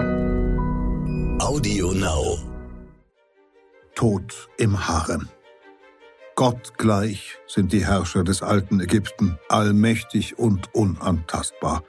[0.00, 2.38] Audio Now.
[3.94, 5.28] Tod im Harem.
[6.36, 11.82] Gottgleich sind die Herrscher des alten Ägypten, allmächtig und unantastbar.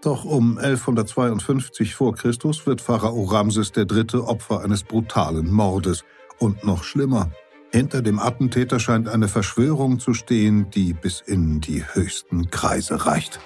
[0.00, 4.20] Doch um 1152 vor Christus wird Pharao Ramses III.
[4.20, 6.04] Opfer eines brutalen Mordes.
[6.38, 7.30] Und noch schlimmer,
[7.72, 13.40] hinter dem Attentäter scheint eine Verschwörung zu stehen, die bis in die höchsten Kreise reicht.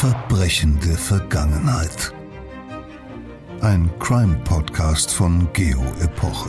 [0.00, 2.14] Verbrechende Vergangenheit.
[3.60, 6.48] Ein Crime-Podcast von Geo Epoche.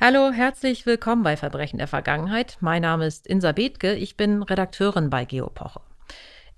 [0.00, 2.58] Hallo, herzlich willkommen bei Verbrechen der Vergangenheit.
[2.60, 5.80] Mein Name ist Insa Bethke, ich bin Redakteurin bei Geopoche.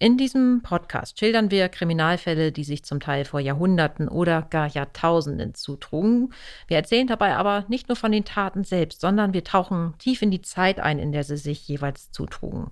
[0.00, 5.54] In diesem Podcast schildern wir Kriminalfälle, die sich zum Teil vor Jahrhunderten oder gar Jahrtausenden
[5.54, 6.32] zutrugen.
[6.68, 10.30] Wir erzählen dabei aber nicht nur von den Taten selbst, sondern wir tauchen tief in
[10.30, 12.70] die Zeit ein, in der sie sich jeweils zutrugen.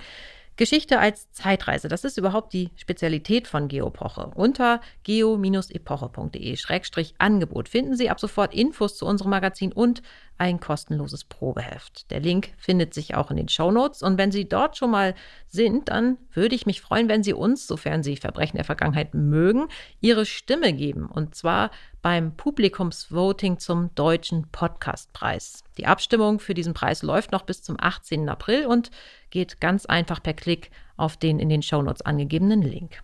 [0.56, 4.30] Geschichte als Zeitreise, das ist überhaupt die Spezialität von Geopoche.
[4.34, 10.00] Unter geo-epoche.de-angebot finden Sie ab sofort Infos zu unserem Magazin und
[10.38, 12.10] ein kostenloses Probeheft.
[12.10, 14.02] Der Link findet sich auch in den Show Notes.
[14.02, 15.14] Und wenn Sie dort schon mal
[15.46, 19.68] sind, dann würde ich mich freuen, wenn Sie uns, sofern Sie Verbrechen der Vergangenheit mögen,
[20.00, 21.06] Ihre Stimme geben.
[21.06, 21.70] Und zwar
[22.02, 25.64] beim Publikumsvoting zum Deutschen Podcastpreis.
[25.78, 28.28] Die Abstimmung für diesen Preis läuft noch bis zum 18.
[28.28, 28.90] April und
[29.30, 33.02] geht ganz einfach per Klick auf den in den Show Notes angegebenen Link.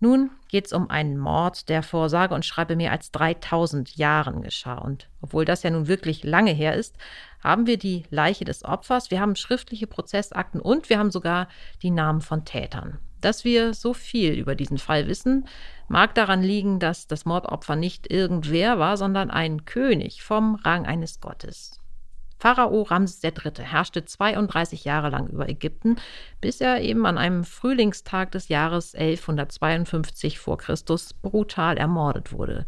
[0.00, 4.42] Nun geht es um einen Mord, der vor sage und schreibe mehr als 3000 Jahren
[4.42, 4.78] geschah.
[4.78, 6.96] Und obwohl das ja nun wirklich lange her ist,
[7.42, 11.48] haben wir die Leiche des Opfers, wir haben schriftliche Prozessakten und wir haben sogar
[11.82, 12.98] die Namen von Tätern.
[13.20, 15.48] Dass wir so viel über diesen Fall wissen,
[15.88, 21.20] mag daran liegen, dass das Mordopfer nicht irgendwer war, sondern ein König vom Rang eines
[21.20, 21.80] Gottes.
[22.38, 23.64] Pharao Ramses III.
[23.64, 25.96] herrschte 32 Jahre lang über Ägypten,
[26.40, 32.64] bis er eben an einem Frühlingstag des Jahres 1152 vor Christus brutal ermordet wurde.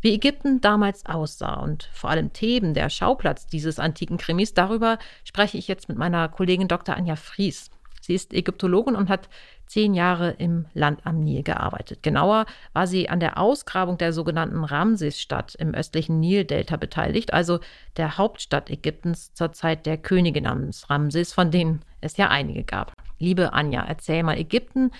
[0.00, 5.58] Wie Ägypten damals aussah und vor allem Theben, der Schauplatz dieses antiken Krimis, darüber spreche
[5.58, 6.96] ich jetzt mit meiner Kollegin Dr.
[6.96, 7.70] Anja Fries.
[8.08, 9.28] Sie ist Ägyptologin und hat
[9.66, 12.02] zehn Jahre im Land am Nil gearbeitet.
[12.02, 17.60] Genauer war sie an der Ausgrabung der sogenannten Ramsesstadt im östlichen Nildelta beteiligt, also
[17.98, 22.94] der Hauptstadt Ägyptens zur Zeit der Könige namens Ramses, von denen es ja einige gab.
[23.18, 24.90] Liebe Anja, erzähl mal Ägypten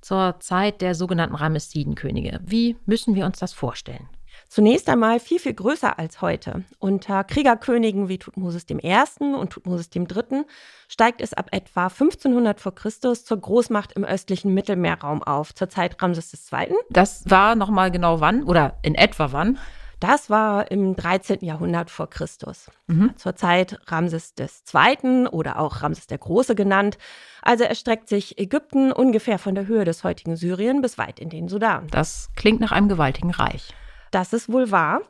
[0.00, 2.40] zur Zeit der sogenannten Ramessidenkönige.
[2.42, 4.08] Wie müssen wir uns das vorstellen?
[4.54, 6.62] Zunächst einmal viel, viel größer als heute.
[6.78, 8.78] Unter Kriegerkönigen wie Tutmosis I.
[9.20, 10.44] und Tutmosis III.
[10.86, 16.00] steigt es ab etwa 1500 vor Christus zur Großmacht im östlichen Mittelmeerraum auf, zur Zeit
[16.00, 16.72] Ramses II.
[16.88, 19.58] Das war nochmal genau wann oder in etwa wann?
[19.98, 21.40] Das war im 13.
[21.40, 23.10] Jahrhundert vor Christus, mhm.
[23.16, 25.26] zur Zeit Ramses II.
[25.32, 26.96] oder auch Ramses der Große genannt.
[27.42, 31.48] Also erstreckt sich Ägypten ungefähr von der Höhe des heutigen Syrien bis weit in den
[31.48, 31.88] Sudan.
[31.90, 33.74] Das klingt nach einem gewaltigen Reich.
[34.14, 35.00] Das ist wohl wahr.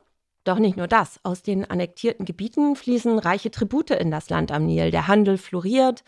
[0.44, 1.20] Doch nicht nur das.
[1.24, 4.90] Aus den annektierten Gebieten fließen reiche Tribute in das Land am Nil.
[4.90, 6.04] Der Handel floriert,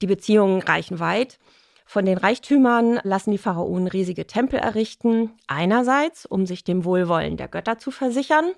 [0.00, 1.38] die Beziehungen reichen weit.
[1.84, 5.34] Von den Reichtümern lassen die Pharaonen riesige Tempel errichten.
[5.46, 8.52] Einerseits, um sich dem Wohlwollen der Götter zu versichern.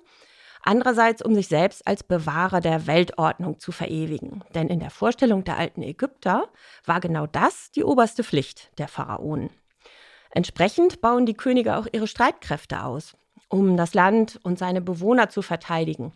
[0.63, 4.41] Andererseits, um sich selbst als Bewahrer der Weltordnung zu verewigen.
[4.55, 6.47] Denn in der Vorstellung der alten Ägypter
[6.85, 9.49] war genau das die oberste Pflicht der Pharaonen.
[10.29, 13.17] Entsprechend bauen die Könige auch ihre Streitkräfte aus
[13.51, 16.13] um das Land und seine Bewohner zu verteidigen.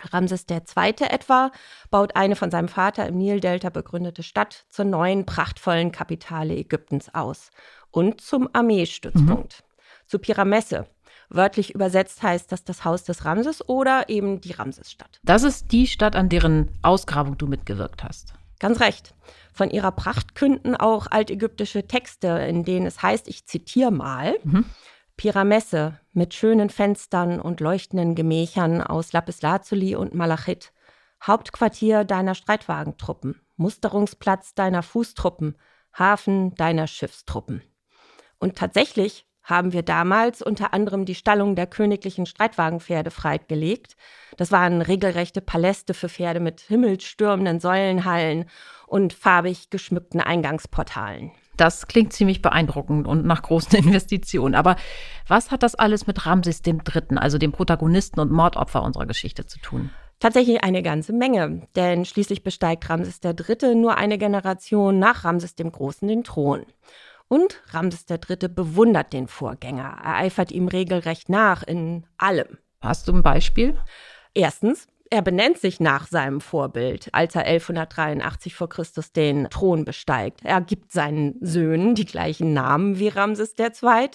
[0.00, 0.94] Ramses II.
[1.08, 1.50] etwa
[1.90, 7.50] baut eine von seinem Vater im Nildelta begründete Stadt zur neuen prachtvollen Kapitale Ägyptens aus
[7.90, 10.06] und zum Armeestützpunkt, mhm.
[10.06, 10.86] zu Pyramesse.
[11.28, 15.18] Wörtlich übersetzt heißt das das Haus des Ramses oder eben die Ramsesstadt.
[15.24, 18.34] Das ist die Stadt, an deren Ausgrabung du mitgewirkt hast.
[18.60, 19.14] Ganz recht.
[19.52, 24.64] Von ihrer Pracht künden auch altägyptische Texte, in denen es heißt, ich zitiere mal, mhm.
[25.16, 30.72] Pyramesse mit schönen Fenstern und leuchtenden Gemächern aus Lapislazuli und Malachit,
[31.26, 35.56] Hauptquartier deiner Streitwagentruppen, Musterungsplatz deiner Fußtruppen,
[35.94, 37.62] Hafen deiner Schiffstruppen.
[38.38, 43.96] Und tatsächlich haben wir damals unter anderem die Stallung der königlichen Streitwagenpferde freigelegt.
[44.36, 48.50] Das waren regelrechte Paläste für Pferde mit himmelstürmenden Säulenhallen
[48.86, 51.30] und farbig geschmückten Eingangsportalen.
[51.56, 54.54] Das klingt ziemlich beeindruckend und nach großen Investitionen.
[54.54, 54.76] Aber
[55.28, 59.58] was hat das alles mit Ramses III., also dem Protagonisten und Mordopfer unserer Geschichte zu
[59.60, 59.90] tun?
[60.18, 63.74] Tatsächlich eine ganze Menge, denn schließlich besteigt Ramses III.
[63.74, 66.64] nur eine Generation nach Ramses dem Großen den Thron.
[67.28, 68.48] Und Ramses III.
[68.48, 69.98] bewundert den Vorgänger.
[70.02, 72.58] Er eifert ihm regelrecht nach in allem.
[72.80, 73.76] Hast du ein Beispiel?
[74.32, 80.40] Erstens, er benennt sich nach seinem Vorbild, als er 1183 vor Christus den Thron besteigt.
[80.44, 84.08] Er gibt seinen Söhnen die gleichen Namen wie Ramses II.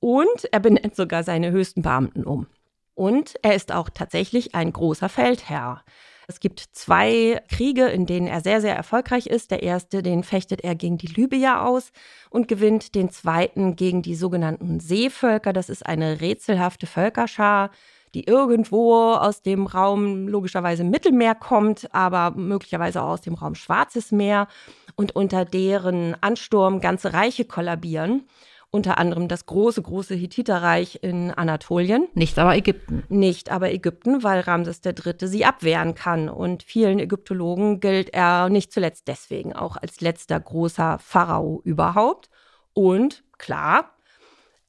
[0.00, 2.46] Und er benennt sogar seine höchsten Beamten um.
[2.94, 5.84] Und er ist auch tatsächlich ein großer Feldherr.
[6.26, 9.50] Es gibt zwei Kriege, in denen er sehr, sehr erfolgreich ist.
[9.50, 11.90] Der erste, den fechtet er gegen die Libyer aus
[12.30, 15.52] und gewinnt den zweiten gegen die sogenannten Seevölker.
[15.52, 17.70] Das ist eine rätselhafte Völkerschar,
[18.14, 24.12] die irgendwo aus dem Raum logischerweise Mittelmeer kommt, aber möglicherweise auch aus dem Raum Schwarzes
[24.12, 24.48] Meer
[24.96, 28.24] und unter deren Ansturm ganze Reiche kollabieren
[28.70, 32.08] unter anderem das große, große Hittiterreich in Anatolien.
[32.14, 33.02] Nicht aber Ägypten.
[33.08, 35.26] Nicht aber Ägypten, weil Ramses III.
[35.26, 36.28] sie abwehren kann.
[36.28, 42.30] Und vielen Ägyptologen gilt er nicht zuletzt deswegen auch als letzter großer Pharao überhaupt.
[42.72, 43.90] Und klar,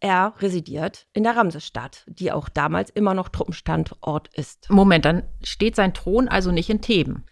[0.01, 4.69] er residiert in der Ramsesstadt, die auch damals immer noch Truppenstandort ist.
[4.69, 7.25] Moment, dann steht sein Thron also nicht in Theben.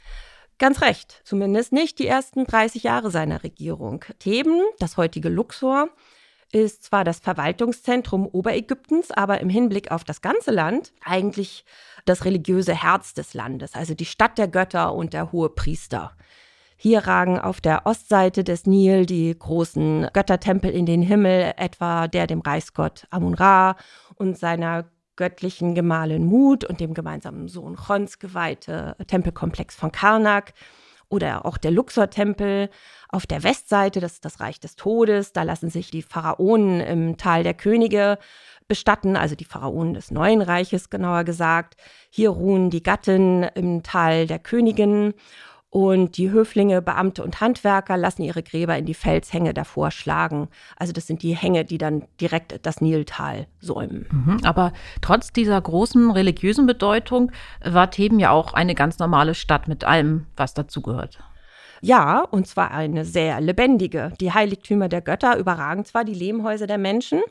[0.60, 4.06] Ganz recht, zumindest nicht die ersten 30 Jahre seiner Regierung.
[4.20, 5.90] Theben, das heutige Luxor,
[6.52, 11.66] ist zwar das Verwaltungszentrum Oberägyptens, aber im Hinblick auf das ganze Land eigentlich
[12.06, 16.16] das religiöse Herz des Landes, also die Stadt der Götter und der hohe Priester.
[16.82, 22.26] Hier ragen auf der Ostseite des Nil die großen Göttertempel in den Himmel, etwa der
[22.26, 23.76] dem Reichsgott Amun-Ra
[24.16, 24.86] und seiner
[25.18, 30.54] göttlichen Gemahlin Mut und dem gemeinsamen Sohn Chons geweihte Tempelkomplex von Karnak
[31.10, 32.70] oder auch der Luxor-Tempel
[33.10, 37.18] auf der Westseite, das ist das Reich des Todes, da lassen sich die Pharaonen im
[37.18, 38.20] Tal der Könige
[38.70, 41.76] bestatten, also die Pharaonen des Neuen Reiches genauer gesagt.
[42.10, 45.14] Hier ruhen die Gattinnen im Tal der Königin
[45.72, 50.48] und die Höflinge, Beamte und Handwerker lassen ihre Gräber in die Felshänge davor schlagen.
[50.76, 54.08] Also das sind die Hänge, die dann direkt das Niltal säumen.
[54.12, 57.32] Mhm, aber trotz dieser großen religiösen Bedeutung
[57.64, 61.20] war Theben ja auch eine ganz normale Stadt mit allem, was dazugehört.
[61.82, 64.12] Ja, und zwar eine sehr lebendige.
[64.20, 67.22] Die Heiligtümer der Götter überragen zwar die Lehmhäuser der Menschen,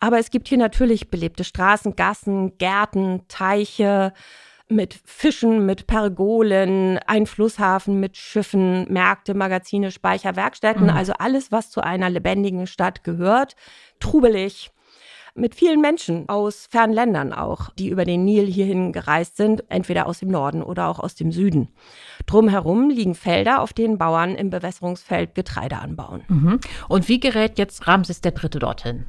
[0.00, 4.12] aber es gibt hier natürlich belebte Straßen, Gassen, Gärten, Teiche
[4.70, 10.90] mit Fischen, mit Pergolen, ein Flusshafen mit Schiffen, Märkte, Magazine, Speicher, Werkstätten, mhm.
[10.90, 13.56] also alles, was zu einer lebendigen Stadt gehört.
[13.98, 14.70] Trubelig,
[15.34, 20.06] mit vielen Menschen aus fernen Ländern auch, die über den Nil hierhin gereist sind, entweder
[20.06, 21.68] aus dem Norden oder auch aus dem Süden.
[22.26, 26.22] Drumherum liegen Felder, auf denen Bauern im Bewässerungsfeld Getreide anbauen.
[26.28, 26.60] Mhm.
[26.88, 28.50] Und wie gerät jetzt Ramses III.
[28.50, 29.06] dorthin?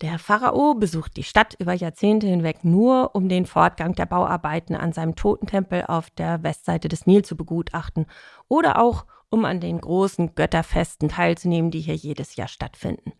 [0.00, 4.94] Der Pharao besucht die Stadt über Jahrzehnte hinweg nur, um den Fortgang der Bauarbeiten an
[4.94, 8.06] seinem Totentempel auf der Westseite des Nil zu begutachten
[8.48, 13.12] oder auch um an den großen Götterfesten teilzunehmen, die hier jedes Jahr stattfinden.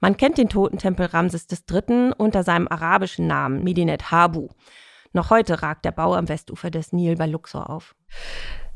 [0.00, 2.12] Man kennt den Totentempel Ramses III.
[2.16, 4.48] unter seinem arabischen Namen Medinet Habu.
[5.12, 7.94] Noch heute ragt der Bau am Westufer des Nil bei Luxor auf.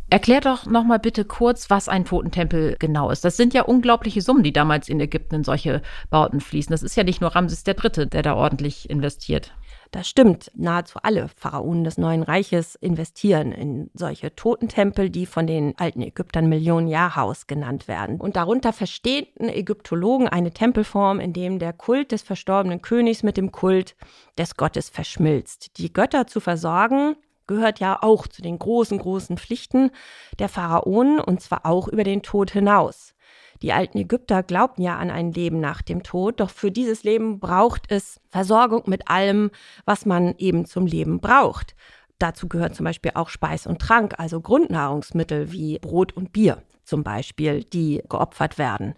[0.08, 3.24] Erklär doch noch mal bitte kurz, was ein Totentempel genau ist.
[3.24, 6.70] Das sind ja unglaubliche Summen, die damals in Ägypten in solche Bauten fließen.
[6.70, 9.52] Das ist ja nicht nur Ramses III., der da ordentlich investiert.
[9.90, 10.52] Das stimmt.
[10.54, 16.48] Nahezu alle Pharaonen des Neuen Reiches investieren in solche Totentempel, die von den alten Ägyptern
[16.48, 18.20] Millionenjahrhaus genannt werden.
[18.20, 23.50] Und darunter verstehen Ägyptologen eine Tempelform, in dem der Kult des verstorbenen Königs mit dem
[23.50, 23.96] Kult
[24.38, 25.78] des Gottes verschmilzt.
[25.78, 27.16] Die Götter zu versorgen,
[27.46, 29.90] gehört ja auch zu den großen, großen Pflichten
[30.38, 33.14] der Pharaonen und zwar auch über den Tod hinaus.
[33.62, 37.40] Die alten Ägypter glaubten ja an ein Leben nach dem Tod, doch für dieses Leben
[37.40, 39.50] braucht es Versorgung mit allem,
[39.84, 41.74] was man eben zum Leben braucht.
[42.18, 47.02] Dazu gehört zum Beispiel auch Speis und Trank, also Grundnahrungsmittel wie Brot und Bier zum
[47.02, 48.94] Beispiel, die geopfert werden.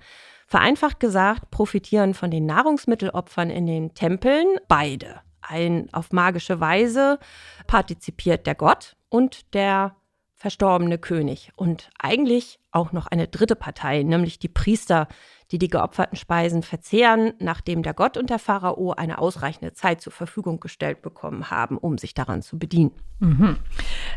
[0.47, 5.21] Vereinfacht gesagt profitieren von den Nahrungsmittelopfern in den Tempeln beide.
[5.41, 7.19] Ein auf magische Weise
[7.67, 9.95] partizipiert der Gott und der
[10.39, 15.09] verstorbene König und eigentlich auch noch eine dritte Partei, nämlich die Priester,
[15.51, 20.13] die die geopferten Speisen verzehren, nachdem der Gott und der Pharao eine ausreichende Zeit zur
[20.13, 22.93] Verfügung gestellt bekommen haben, um sich daran zu bedienen.
[23.19, 23.57] Mhm.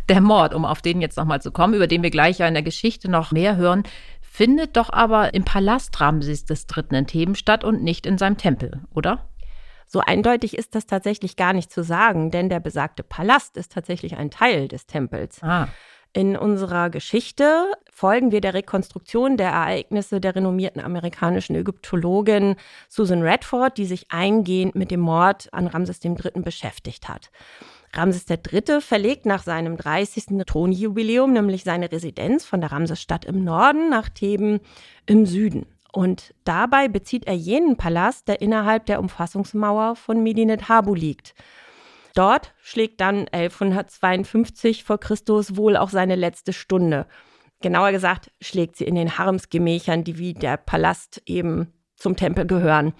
[0.09, 2.53] Der Mord, um auf den jetzt nochmal zu kommen, über den wir gleich ja in
[2.53, 3.81] der Geschichte noch mehr hören,
[4.21, 6.99] findet doch aber im Palast Ramses III.
[6.99, 9.27] in Theben statt und nicht in seinem Tempel, oder?
[9.93, 14.15] So eindeutig ist das tatsächlich gar nicht zu sagen, denn der besagte Palast ist tatsächlich
[14.15, 15.43] ein Teil des Tempels.
[15.43, 15.67] Ah.
[16.13, 22.55] In unserer Geschichte folgen wir der Rekonstruktion der Ereignisse der renommierten amerikanischen Ägyptologin
[22.87, 26.41] Susan Redford, die sich eingehend mit dem Mord an Ramses III.
[26.41, 27.29] beschäftigt hat.
[27.93, 28.79] Ramses III.
[28.79, 30.45] verlegt nach seinem 30.
[30.47, 34.61] Thronjubiläum nämlich seine Residenz von der Ramsesstadt im Norden nach Theben
[35.05, 35.65] im Süden.
[35.91, 41.33] Und dabei bezieht er jenen Palast, der innerhalb der Umfassungsmauer von Medinet Habu liegt.
[42.13, 47.07] Dort schlägt dann 1152 vor Christus wohl auch seine letzte Stunde.
[47.61, 52.93] Genauer gesagt schlägt sie in den Haremsgemächern, die wie der Palast eben zum Tempel gehören.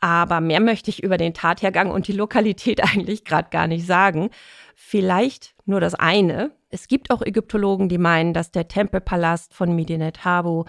[0.00, 4.30] Aber mehr möchte ich über den Tathergang und die Lokalität eigentlich gerade gar nicht sagen.
[4.74, 6.52] Vielleicht nur das eine.
[6.68, 10.64] Es gibt auch Ägyptologen, die meinen, dass der Tempelpalast von Medinet Habu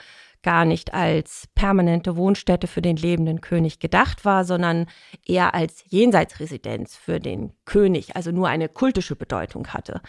[0.45, 4.85] gar nicht als permanente Wohnstätte für den lebenden König gedacht war, sondern
[5.25, 10.01] eher als Jenseitsresidenz für den König, also nur eine kultische Bedeutung hatte.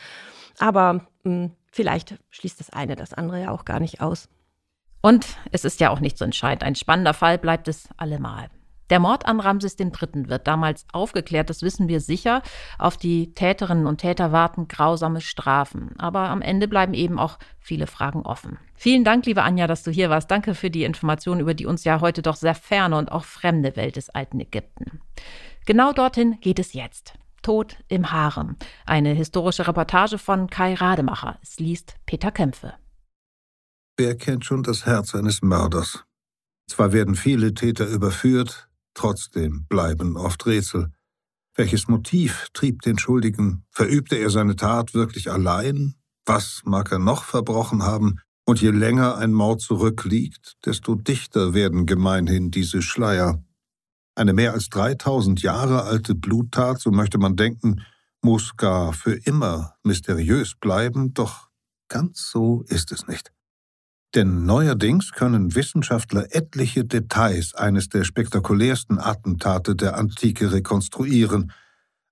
[0.58, 4.28] Aber mh, hm, vielleicht schließt das eine das andere ja auch gar nicht aus.
[5.00, 6.64] Und es ist ja auch nicht so entscheidend.
[6.64, 8.50] Ein spannender Fall bleibt es allemal.
[8.90, 10.28] Der Mord an Ramses III.
[10.28, 12.42] wird damals aufgeklärt, das wissen wir sicher.
[12.78, 15.94] Auf die Täterinnen und Täter warten grausame Strafen.
[15.98, 18.58] Aber am Ende bleiben eben auch viele Fragen offen.
[18.74, 20.30] Vielen Dank, liebe Anja, dass du hier warst.
[20.30, 23.76] Danke für die Informationen über die uns ja heute doch sehr ferne und auch fremde
[23.76, 25.00] Welt des alten Ägypten.
[25.64, 27.14] Genau dorthin geht es jetzt.
[27.42, 28.56] Tod im Harem.
[28.86, 31.38] Eine historische Reportage von Kai Rademacher.
[31.42, 32.74] Es liest Peter Kämpfe.
[33.96, 36.04] Wer kennt schon das Herz eines Mörders?
[36.68, 38.65] Zwar werden viele Täter überführt,
[38.96, 40.90] Trotzdem bleiben oft Rätsel.
[41.54, 43.66] Welches Motiv trieb den Schuldigen?
[43.70, 45.96] Verübte er seine Tat wirklich allein?
[46.24, 48.20] Was mag er noch verbrochen haben?
[48.46, 53.44] Und je länger ein Mord zurückliegt, desto dichter werden gemeinhin diese Schleier.
[54.14, 57.82] Eine mehr als 3000 Jahre alte Bluttat, so möchte man denken,
[58.22, 61.50] muss gar für immer mysteriös bleiben, doch
[61.88, 63.35] ganz so ist es nicht.
[64.16, 71.52] Denn neuerdings können Wissenschaftler etliche Details eines der spektakulärsten Attentate der Antike rekonstruieren.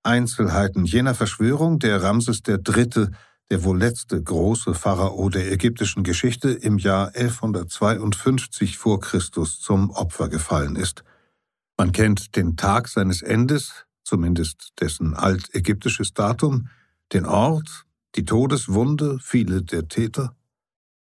[0.03, 3.07] Einzelheiten jener Verschwörung, der Ramses III.,
[3.49, 10.29] der wohl letzte große Pharao der ägyptischen Geschichte, im Jahr 1152 vor Christus zum Opfer
[10.29, 11.03] gefallen ist.
[11.75, 16.69] Man kennt den Tag seines Endes, zumindest dessen altägyptisches Datum,
[17.13, 20.35] den Ort, die Todeswunde, viele der Täter.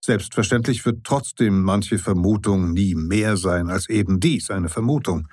[0.02, 5.28] Selbstverständlich wird trotzdem manche Vermutung nie mehr sein als eben dies, eine Vermutung.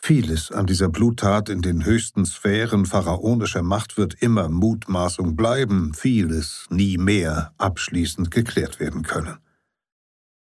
[0.00, 6.66] Vieles an dieser Bluttat in den höchsten Sphären pharaonischer Macht wird immer Mutmaßung bleiben, vieles
[6.70, 9.38] nie mehr abschließend geklärt werden können.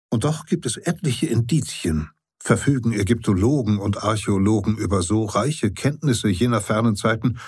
[0.09, 2.09] Und doch gibt es etliche Indizien,
[2.39, 7.39] verfügen Ägyptologen und Archäologen über so reiche Kenntnisse jener fernen Zeiten,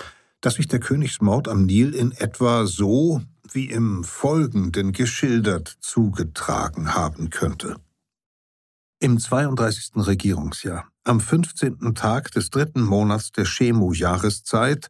[0.41, 3.21] dass sich der Königsmord am Nil in etwa so
[3.53, 7.75] wie im Folgenden geschildert zugetragen haben könnte.
[8.99, 9.91] Im 32.
[9.95, 11.95] Regierungsjahr, am 15.
[11.95, 14.89] Tag des dritten Monats der Schemu-Jahreszeit,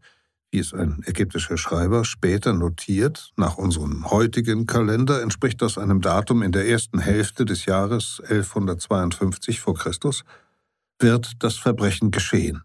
[0.52, 6.42] wie es ein ägyptischer Schreiber später notiert, nach unserem heutigen Kalender entspricht das einem Datum
[6.42, 9.74] in der ersten Hälfte des Jahres 1152 v.
[9.74, 9.92] Chr.,
[11.00, 12.64] wird das Verbrechen geschehen.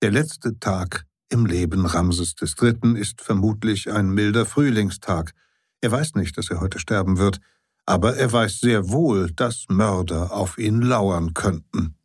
[0.00, 2.98] Der letzte Tag im Leben Ramses III.
[2.98, 5.32] ist vermutlich ein milder Frühlingstag.
[5.80, 7.40] Er weiß nicht, dass er heute sterben wird,
[7.86, 11.96] aber er weiß sehr wohl, dass Mörder auf ihn lauern könnten.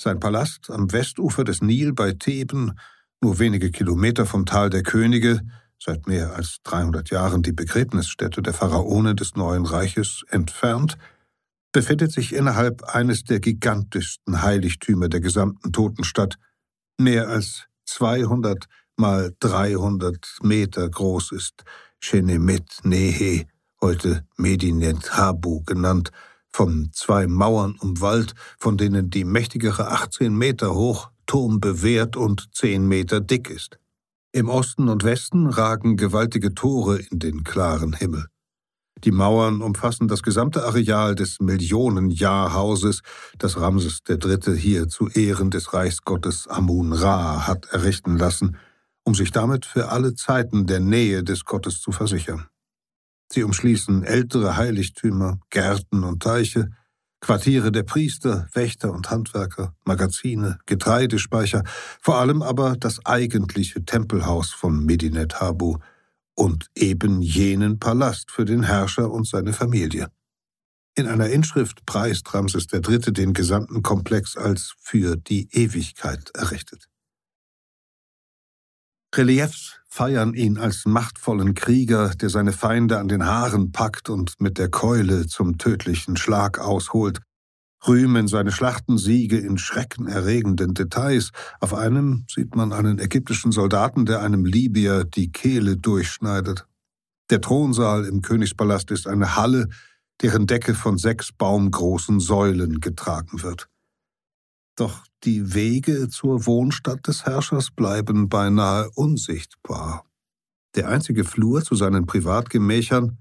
[0.00, 2.72] Sein Palast am Westufer des Nil bei Theben,
[3.20, 5.40] nur wenige Kilometer vom Tal der Könige,
[5.78, 10.96] seit mehr als 300 Jahren die Begräbnisstätte der Pharaone des neuen Reiches entfernt,
[11.72, 16.36] befindet sich innerhalb eines der gigantischsten Heiligtümer der gesamten Totenstadt,
[16.98, 21.64] mehr als 200 mal 300 Meter groß ist,
[22.00, 23.46] Shenemet Nehe,
[23.80, 26.10] heute Medinet Habu genannt,
[26.50, 33.20] von zwei Mauern umwallt, von denen die mächtigere 18 Meter hoch, turmbewehrt und 10 Meter
[33.20, 33.78] dick ist.
[34.32, 38.26] Im Osten und Westen ragen gewaltige Tore in den klaren Himmel.
[39.04, 43.02] Die Mauern umfassen das gesamte Areal des Millionenjahrhauses,
[43.36, 44.56] das Ramses III.
[44.56, 48.56] hier zu Ehren des Reichsgottes Amun-Ra hat errichten lassen,
[49.02, 52.46] um sich damit für alle Zeiten der Nähe des Gottes zu versichern.
[53.30, 56.70] Sie umschließen ältere Heiligtümer, Gärten und Teiche,
[57.20, 61.62] Quartiere der Priester, Wächter und Handwerker, Magazine, Getreidespeicher,
[62.00, 65.76] vor allem aber das eigentliche Tempelhaus von Medinet Habu–
[66.34, 70.08] und eben jenen Palast für den Herrscher und seine Familie.
[70.96, 73.12] In einer Inschrift preist Ramses III.
[73.12, 76.86] den gesamten Komplex als für die Ewigkeit errichtet.
[79.16, 84.58] Reliefs feiern ihn als machtvollen Krieger, der seine Feinde an den Haaren packt und mit
[84.58, 87.20] der Keule zum tödlichen Schlag ausholt,
[87.86, 91.30] rühmen seine Schlachtensiege in schreckenerregenden Details.
[91.60, 96.66] Auf einem sieht man einen ägyptischen Soldaten, der einem Libyer die Kehle durchschneidet.
[97.30, 99.68] Der Thronsaal im Königspalast ist eine Halle,
[100.22, 103.68] deren Decke von sechs baumgroßen Säulen getragen wird.
[104.76, 110.04] Doch die Wege zur Wohnstadt des Herrschers bleiben beinahe unsichtbar.
[110.74, 113.18] Der einzige Flur zu seinen Privatgemächern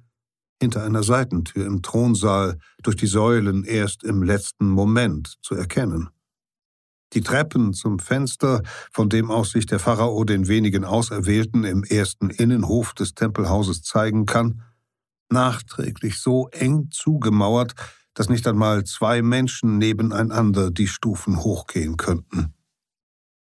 [0.61, 6.09] hinter einer Seitentür im Thronsaal durch die Säulen erst im letzten Moment zu erkennen.
[7.13, 12.29] Die Treppen zum Fenster, von dem aus sich der Pharao den wenigen Auserwählten im ersten
[12.29, 14.63] Innenhof des Tempelhauses zeigen kann,
[15.29, 17.75] nachträglich so eng zugemauert,
[18.13, 22.53] dass nicht einmal zwei Menschen nebeneinander die Stufen hochgehen könnten.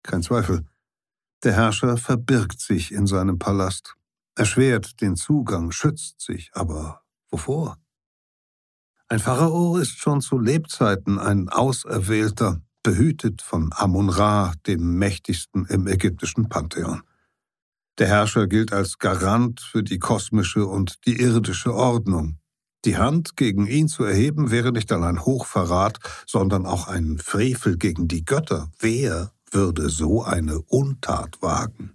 [0.03, 0.65] Kein Zweifel,
[1.43, 3.95] der Herrscher verbirgt sich in seinem Palast,
[4.35, 7.79] erschwert den Zugang, schützt sich, aber wovor?
[9.09, 16.49] Ein Pharao ist schon zu Lebzeiten ein Auserwählter, behütet von Amun-Ra, dem mächtigsten im ägyptischen
[16.49, 17.03] Pantheon.
[17.99, 22.39] Der Herrscher gilt als Garant für die kosmische und die irdische Ordnung.
[22.85, 28.09] Die Hand gegen ihn zu erheben wäre nicht allein Hochverrat, sondern auch ein Frevel gegen
[28.09, 28.71] die Götter.
[28.79, 31.94] Wer würde so eine Untat wagen?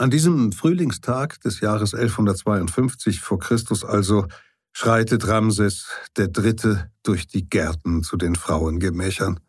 [0.00, 4.28] An diesem Frühlingstag des Jahres 1152 vor Christus also
[4.72, 9.40] schreitet Ramses der Dritte durch die Gärten zu den Frauengemächern.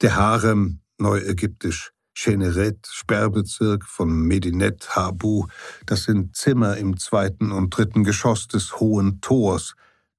[0.00, 5.48] Der Harem, neuägyptisch Cheneret, Sperrbezirk von Medinet Habu,
[5.84, 9.74] das sind Zimmer im zweiten und dritten Geschoss des Hohen Tors,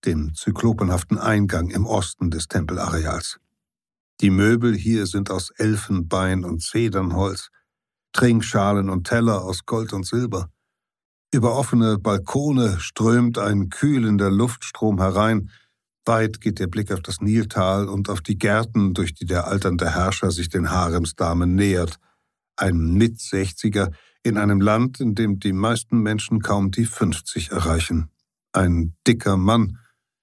[0.06, 3.40] dem zyklopenhaften Eingang im Osten des Tempelareals.
[4.22, 7.50] Die Möbel hier sind aus Elfenbein und Zedernholz,
[8.16, 10.50] Trinkschalen und Teller aus Gold und Silber.
[11.34, 15.52] Über offene Balkone strömt ein kühlender Luftstrom herein,
[16.06, 19.94] weit geht der Blick auf das Niltal und auf die Gärten, durch die der alternde
[19.94, 21.98] Herrscher sich den Haremsdamen nähert,
[22.56, 23.92] ein Mitsechziger
[24.24, 28.12] in einem Land, in dem die meisten Menschen kaum die 50 erreichen,
[28.54, 29.80] ein dicker Mann,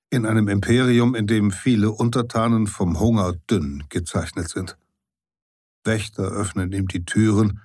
[0.08, 4.78] in einem Imperium, in dem viele Untertanen vom Hunger dünn gezeichnet sind.
[5.84, 7.61] Wächter öffnen ihm die Türen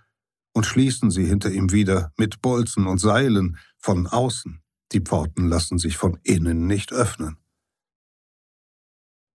[0.57, 4.59] und schließen sie hinter ihm wieder mit Bolzen und Seilen von außen.
[4.91, 7.37] Die Pforten lassen sich von innen nicht öffnen.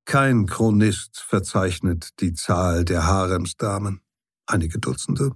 [0.05, 4.01] Kein Chronist verzeichnet die Zahl der Haremsdamen,
[4.47, 5.31] einige Dutzende.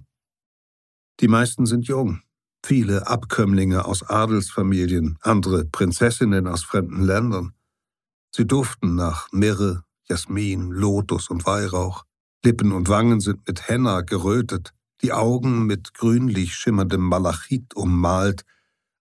[1.21, 2.21] Die meisten sind jung,
[2.65, 7.53] viele Abkömmlinge aus Adelsfamilien, andere Prinzessinnen aus fremden Ländern.
[8.35, 12.03] Sie duften nach Mirre, Jasmin, Lotus und Weihrauch.
[12.43, 18.43] Lippen und Wangen sind mit Henna gerötet, die Augen mit grünlich schimmerndem Malachit ummalt,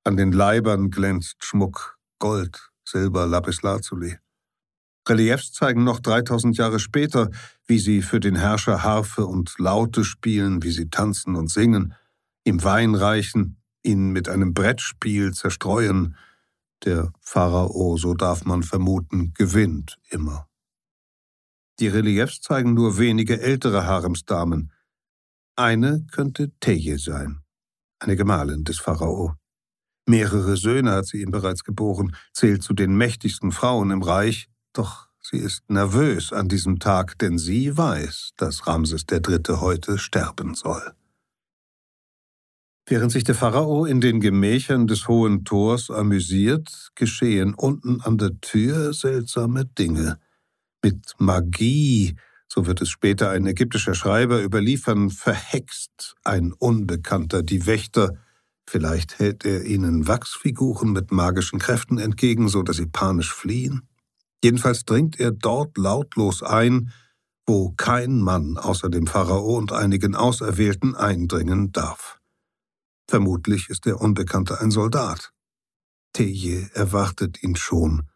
[0.04, 4.18] an den Leibern glänzt Schmuck, Gold, Silber, Lapislazuli.
[5.08, 7.30] Reliefs zeigen noch 3000 Jahre später,
[7.66, 11.94] wie sie für den Herrscher Harfe und Laute spielen, wie sie tanzen und singen,
[12.44, 16.16] ihm Wein reichen, ihn mit einem Brettspiel zerstreuen,
[16.84, 20.48] der Pharao, so darf man vermuten, gewinnt immer.
[21.78, 24.72] Die Reliefs zeigen nur wenige ältere Haremsdamen.
[25.58, 27.40] Eine könnte Teje sein,
[27.98, 29.36] eine Gemahlin des Pharao.
[30.06, 35.08] Mehrere Söhne hat sie ihm bereits geboren, zählt zu den mächtigsten Frauen im Reich, doch
[35.22, 39.56] sie ist nervös an diesem Tag, denn sie weiß, dass Ramses III.
[39.60, 40.92] heute sterben soll.
[42.84, 48.38] Während sich der Pharao in den Gemächern des Hohen Tors amüsiert, geschehen unten an der
[48.42, 50.18] Tür seltsame Dinge.
[50.84, 52.14] Mit Magie,
[52.56, 58.16] so wird es später ein ägyptischer Schreiber überliefern, verhext ein Unbekannter die Wächter,
[58.66, 63.86] vielleicht hält er ihnen Wachsfiguren mit magischen Kräften entgegen, so dass sie panisch fliehen.
[64.42, 66.92] Jedenfalls dringt er dort lautlos ein,
[67.46, 72.18] wo kein Mann außer dem Pharao und einigen Auserwählten eindringen darf.
[73.06, 75.32] Vermutlich ist der Unbekannte ein Soldat.
[76.14, 78.08] Teje erwartet ihn schon.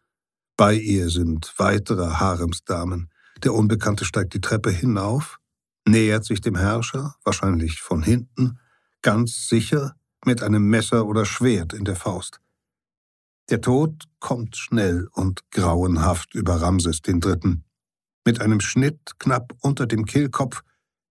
[0.57, 3.09] Bei ihr sind weitere Haremsdamen.
[3.43, 5.39] Der Unbekannte steigt die Treppe hinauf,
[5.87, 8.59] nähert sich dem Herrscher, wahrscheinlich von hinten,
[9.01, 12.39] ganz sicher mit einem Messer oder Schwert in der Faust.
[13.49, 17.61] Der Tod kommt schnell und grauenhaft über Ramses III.
[18.23, 20.61] Mit einem Schnitt knapp unter dem Kehlkopf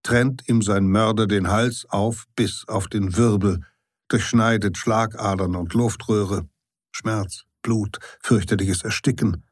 [0.03, 3.61] trennt ihm sein Mörder den Hals auf bis auf den Wirbel,
[4.09, 6.49] durchschneidet Schlagadern und Luftröhre,
[6.93, 9.45] Schmerz, Blut, fürchterliches Ersticken.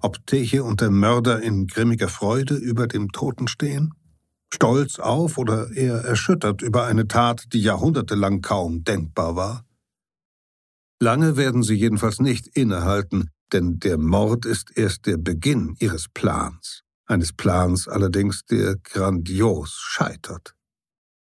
[0.00, 3.94] Ob Teche und der Mörder in grimmiger Freude über dem Toten stehen?
[4.54, 9.64] Stolz auf oder eher erschüttert über eine Tat, die jahrhundertelang kaum denkbar war?
[11.00, 16.82] Lange werden sie jedenfalls nicht innehalten, denn der Mord ist erst der Beginn ihres Plans,
[17.06, 20.54] eines Plans allerdings, der grandios scheitert.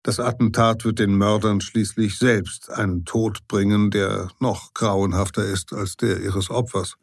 [0.04, 5.96] Das Attentat wird den Mördern schließlich selbst einen Tod bringen, der noch grauenhafter ist als
[5.96, 6.96] der ihres Opfers.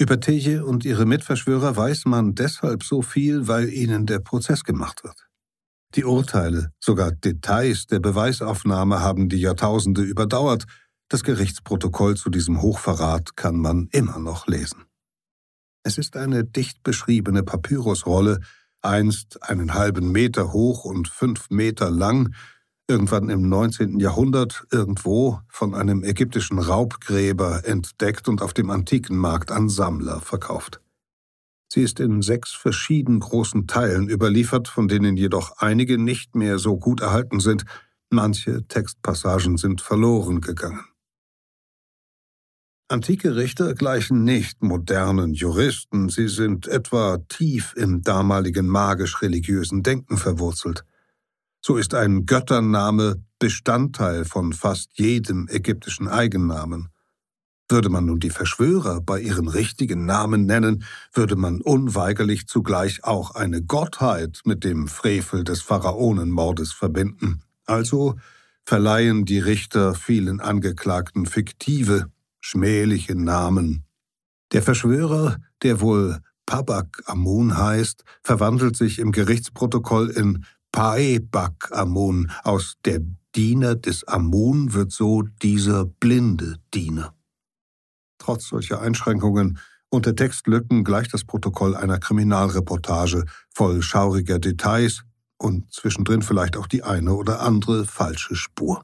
[0.00, 5.02] Über Teje und ihre Mitverschwörer weiß man deshalb so viel, weil ihnen der Prozess gemacht
[5.02, 5.28] wird.
[5.96, 10.66] Die Urteile, sogar Details der Beweisaufnahme haben die Jahrtausende überdauert.
[11.08, 14.84] Das Gerichtsprotokoll zu diesem Hochverrat kann man immer noch lesen.
[15.82, 18.38] Es ist eine dicht beschriebene Papyrusrolle,
[18.82, 22.34] einst einen halben Meter hoch und fünf Meter lang,
[22.88, 24.00] irgendwann im 19.
[24.00, 30.80] Jahrhundert irgendwo von einem ägyptischen Raubgräber entdeckt und auf dem antiken Markt an Sammler verkauft.
[31.70, 36.78] Sie ist in sechs verschieden großen Teilen überliefert, von denen jedoch einige nicht mehr so
[36.78, 37.64] gut erhalten sind,
[38.08, 40.84] manche Textpassagen sind verloren gegangen.
[42.90, 50.86] Antike Richter gleichen nicht modernen Juristen, sie sind etwa tief im damaligen magisch-religiösen Denken verwurzelt.
[51.60, 56.88] So ist ein Göttername Bestandteil von fast jedem ägyptischen Eigennamen.
[57.68, 63.32] Würde man nun die Verschwörer bei ihren richtigen Namen nennen, würde man unweigerlich zugleich auch
[63.32, 67.42] eine Gottheit mit dem Frevel des Pharaonenmordes verbinden.
[67.66, 68.16] Also
[68.64, 73.84] verleihen die Richter vielen Angeklagten fiktive, schmähliche Namen.
[74.52, 82.30] Der Verschwörer, der wohl Pabak Amun heißt, verwandelt sich im Gerichtsprotokoll in Paebak Amun.
[82.44, 83.00] Aus der
[83.34, 87.14] Diener des Amun wird so dieser blinde Diener.
[88.18, 89.58] Trotz solcher Einschränkungen
[89.90, 95.02] und der Textlücken gleicht das Protokoll einer Kriminalreportage voll schauriger Details
[95.38, 98.82] und zwischendrin vielleicht auch die eine oder andere falsche Spur.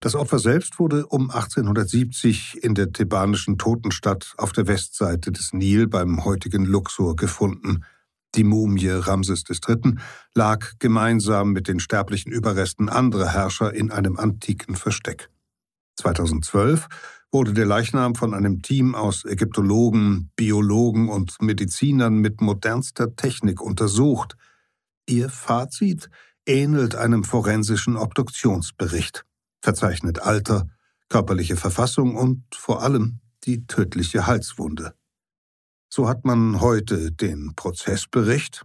[0.00, 5.88] Das Opfer selbst wurde um 1870 in der thebanischen Totenstadt auf der Westseite des Nil
[5.88, 7.84] beim heutigen Luxor gefunden.
[8.34, 9.96] Die Mumie Ramses III.
[10.34, 15.30] lag gemeinsam mit den sterblichen Überresten anderer Herrscher in einem antiken Versteck.
[15.96, 16.86] 2012
[17.32, 24.36] wurde der Leichnam von einem Team aus Ägyptologen, Biologen und Medizinern mit modernster Technik untersucht.
[25.06, 26.08] Ihr Fazit
[26.46, 29.24] ähnelt einem forensischen Obduktionsbericht
[29.60, 30.68] verzeichnet Alter,
[31.08, 34.94] körperliche Verfassung und vor allem die tödliche Halswunde.
[35.92, 38.64] So hat man heute den Prozessbericht,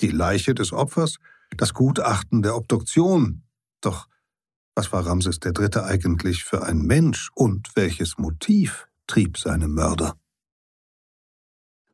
[0.00, 1.16] die Leiche des Opfers,
[1.56, 3.44] das Gutachten der Obduktion.
[3.80, 4.08] Doch
[4.74, 5.84] was war Ramses III.
[5.84, 10.18] eigentlich für ein Mensch und welches Motiv trieb seine Mörder?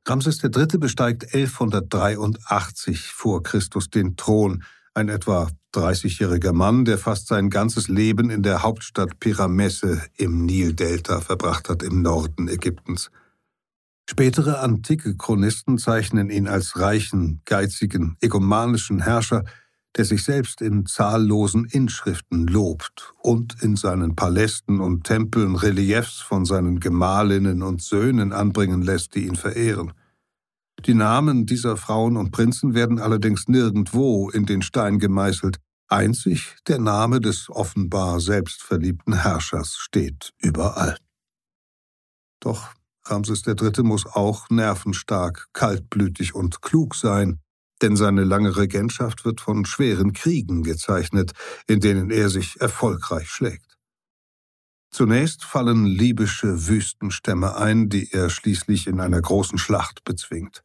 [0.04, 0.78] Ramses III.
[0.78, 4.64] besteigt 1183 vor Christus den Thron,
[4.94, 11.20] ein etwa 30-jähriger Mann, der fast sein ganzes Leben in der Hauptstadt Pyramesse im Nildelta
[11.20, 13.12] verbracht hat im Norden Ägyptens.
[14.12, 19.42] Spätere antike Chronisten zeichnen ihn als reichen, geizigen, egomanischen Herrscher,
[19.96, 26.44] der sich selbst in zahllosen Inschriften lobt und in seinen Palästen und Tempeln Reliefs von
[26.44, 29.94] seinen Gemahlinnen und Söhnen anbringen lässt, die ihn verehren.
[30.84, 35.56] Die Namen dieser Frauen und Prinzen werden allerdings nirgendwo in den Stein gemeißelt,
[35.88, 40.98] einzig der Name des offenbar selbstverliebten Herrschers steht überall.
[42.40, 43.82] Doch Ramses III.
[43.82, 47.40] muss auch nervenstark, kaltblütig und klug sein,
[47.82, 51.32] denn seine lange Regentschaft wird von schweren Kriegen gezeichnet,
[51.66, 53.76] in denen er sich erfolgreich schlägt.
[54.90, 60.62] Zunächst fallen libysche Wüstenstämme ein, die er schließlich in einer großen Schlacht bezwingt.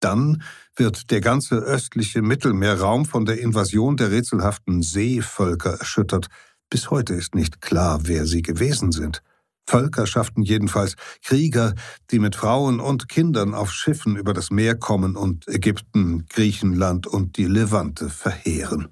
[0.00, 0.42] Dann
[0.76, 6.28] wird der ganze östliche Mittelmeerraum von der Invasion der rätselhaften Seevölker erschüttert.
[6.70, 9.22] Bis heute ist nicht klar, wer sie gewesen sind.
[9.68, 11.74] Völkerschaften jedenfalls, Krieger,
[12.10, 17.36] die mit Frauen und Kindern auf Schiffen über das Meer kommen und Ägypten, Griechenland und
[17.36, 18.88] die Levante verheeren.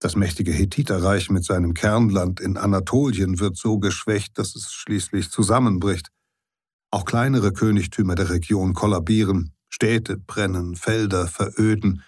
[0.00, 6.08] Das mächtige Hethiterreich mit seinem Kernland in Anatolien wird so geschwächt, dass es schließlich zusammenbricht.
[6.90, 12.02] Auch kleinere Königtümer der Region kollabieren, Städte brennen, Felder veröden.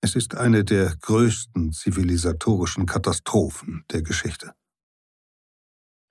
[0.00, 4.54] Es ist eine der größten zivilisatorischen Katastrophen der Geschichte.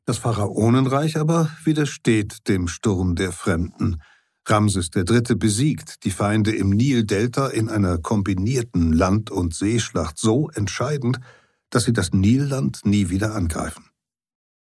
[0.07, 4.01] Das Pharaonenreich aber widersteht dem Sturm der Fremden.
[4.45, 5.35] Ramses III.
[5.35, 11.19] besiegt die Feinde im Nildelta in einer kombinierten Land- und Seeschlacht so entscheidend,
[11.69, 13.89] dass sie das Nilland nie wieder angreifen.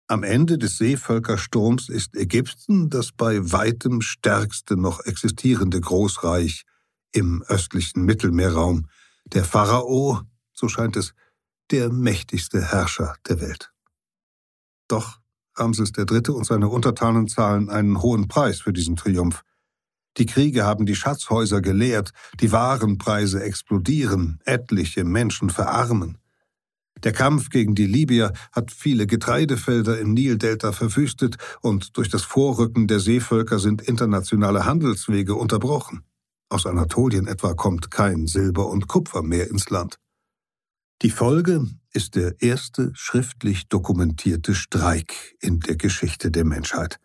[0.07, 6.65] Am Ende des Seevölkersturms ist Ägypten das bei weitem stärkste noch existierende Großreich
[7.13, 8.89] im östlichen Mittelmeerraum,
[9.27, 10.23] der Pharao,
[10.55, 11.13] so scheint es,
[11.71, 13.75] der mächtigste Herrscher der Welt.
[14.89, 15.21] Doch
[15.55, 16.31] Ramses III.
[16.31, 19.43] und seine Untertanen zahlen einen hohen Preis für diesen Triumph.
[20.17, 26.19] Die Kriege haben die Schatzhäuser geleert, die Warenpreise explodieren, etliche Menschen verarmen.
[27.05, 32.89] Der Kampf gegen die Libyer hat viele Getreidefelder im Nildelta verwüstet und durch das Vorrücken
[32.89, 36.03] der Seevölker sind internationale Handelswege unterbrochen.
[36.49, 40.01] Aus Anatolien etwa kommt kein Silber und Kupfer mehr ins Land.
[41.03, 46.99] Die Folge ist der erste schriftlich dokumentierte Streik in der Geschichte der Menschheit.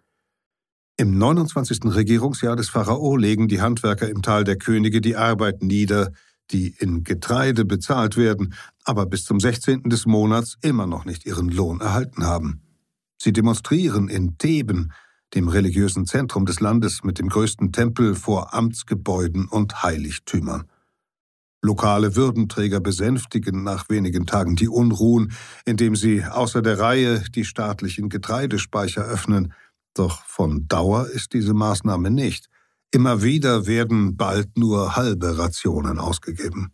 [0.97, 1.85] Im 29.
[1.85, 6.11] Regierungsjahr des Pharao legen die Handwerker im Tal der Könige die Arbeit nieder,
[6.51, 9.83] die in Getreide bezahlt werden, aber bis zum 16.
[9.83, 12.61] des Monats immer noch nicht ihren Lohn erhalten haben.
[13.17, 14.91] Sie demonstrieren in Theben,
[15.33, 20.65] dem religiösen Zentrum des Landes mit dem größten Tempel vor Amtsgebäuden und Heiligtümern.
[21.65, 25.31] Lokale Würdenträger besänftigen nach wenigen Tagen die Unruhen,
[25.65, 29.53] indem sie außer der Reihe die staatlichen Getreidespeicher öffnen.
[29.93, 32.49] Doch von Dauer ist diese Maßnahme nicht.
[32.91, 36.73] Immer wieder werden bald nur halbe Rationen ausgegeben.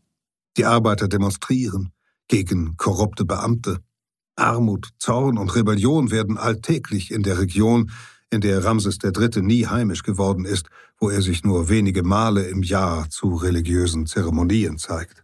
[0.58, 1.93] Die Arbeiter demonstrieren
[2.28, 3.80] gegen korrupte Beamte.
[4.36, 7.91] Armut, Zorn und Rebellion werden alltäglich in der Region,
[8.31, 9.41] in der Ramses III.
[9.41, 14.77] nie heimisch geworden ist, wo er sich nur wenige Male im Jahr zu religiösen Zeremonien
[14.77, 15.23] zeigt.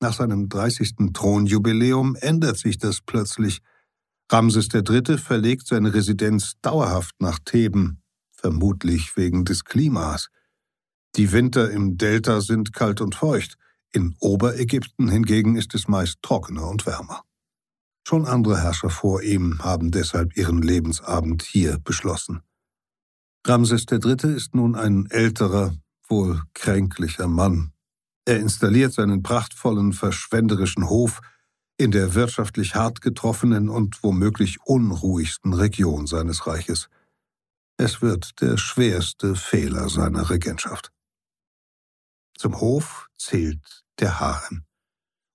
[0.00, 1.12] Nach seinem 30.
[1.12, 3.60] Thronjubiläum ändert sich das plötzlich.
[4.30, 5.18] Ramses III.
[5.18, 8.02] verlegt seine Residenz dauerhaft nach Theben,
[8.32, 10.28] vermutlich wegen des Klimas.
[11.16, 13.56] Die Winter im Delta sind kalt und feucht,
[13.92, 17.24] in Oberägypten hingegen ist es meist trockener und wärmer.
[18.10, 22.42] Schon andere Herrscher vor ihm haben deshalb ihren Lebensabend hier beschlossen.
[23.46, 24.34] Ramses III.
[24.34, 25.76] ist nun ein älterer,
[26.08, 27.70] wohl kränklicher Mann.
[28.24, 31.20] Er installiert seinen prachtvollen, verschwenderischen Hof
[31.76, 36.88] in der wirtschaftlich hart getroffenen und womöglich unruhigsten Region seines Reiches–
[37.76, 40.90] es wird der schwerste Fehler seiner Regentschaft.
[42.36, 44.64] Zum Hof zählt der Harem.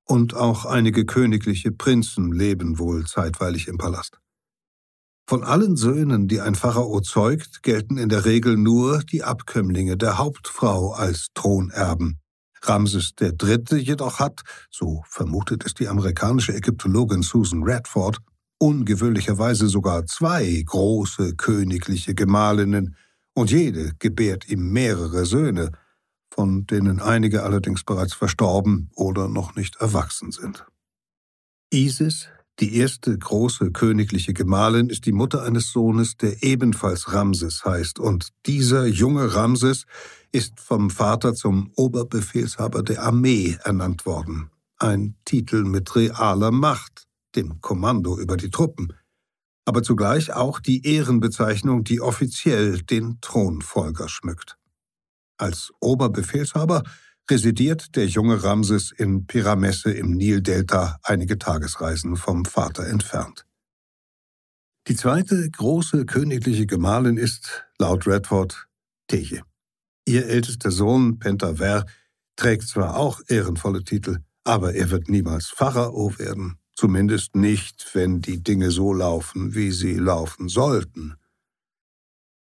[0.08, 4.20] Und auch einige königliche Prinzen leben wohl zeitweilig im Palast.
[5.28, 10.20] Von allen Söhnen, die ein Pharao zeugt, gelten in der Regel nur die Abkömmlinge der
[10.20, 12.20] Hauptfrau als Thronerben.
[12.62, 13.78] Ramses III.
[13.80, 18.20] jedoch hat, so vermutet es die amerikanische Ägyptologin Susan Radford,
[18.60, 22.96] ungewöhnlicherweise sogar zwei große königliche Gemahlinnen,
[23.34, 25.72] und jede gebärt ihm mehrere Söhne,
[26.36, 30.66] von denen einige allerdings bereits verstorben oder noch nicht erwachsen sind.
[31.72, 32.28] Isis,
[32.60, 38.30] die erste große königliche Gemahlin, ist die Mutter eines Sohnes, der ebenfalls Ramses heißt, und
[38.46, 39.86] dieser junge Ramses
[40.34, 47.62] ist vom Vater zum Oberbefehlshaber der Armee ernannt worden, ein Titel mit realer Macht, dem
[47.62, 48.92] Kommando über die Truppen,
[49.64, 54.58] aber zugleich auch die Ehrenbezeichnung, die offiziell den Thronfolger schmückt.
[55.38, 56.84] Als Oberbefehlshaber
[57.30, 63.46] residiert der junge Ramses in Pyramesse im Nildelta einige Tagesreisen vom Vater entfernt.
[64.88, 68.68] Die zweite große königliche Gemahlin ist, laut Redford,
[69.08, 69.42] Teje.
[70.06, 71.86] Ihr ältester Sohn, Pentaver,
[72.36, 76.60] trägt zwar auch ehrenvolle Titel, aber er wird niemals Pharao werden.
[76.76, 81.16] Zumindest nicht, wenn die Dinge so laufen, wie sie laufen sollten.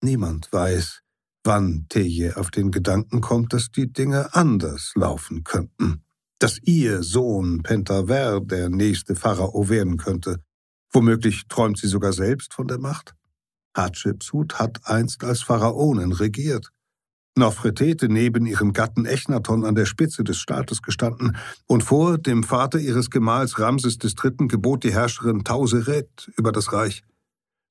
[0.01, 1.02] Niemand weiß,
[1.45, 6.05] wann Teje auf den Gedanken kommt, dass die Dinge anders laufen könnten.
[6.39, 10.43] Dass ihr Sohn Pentaver der nächste Pharao werden könnte.
[10.93, 13.15] Womöglich träumt sie sogar selbst von der Macht.
[13.75, 16.71] Hatschepsut hat einst als Pharaonin regiert.
[17.37, 22.79] Nofretete neben ihrem Gatten Echnaton an der Spitze des Staates gestanden, und vor dem Vater
[22.79, 24.49] ihres Gemahls Ramses III.
[24.49, 27.03] gebot die Herrscherin Tauseret über das Reich.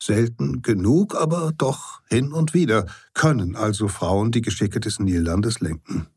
[0.02, 6.08] Selten genug, aber doch hin und wieder können also Frauen die Geschicke des Nillandes lenken.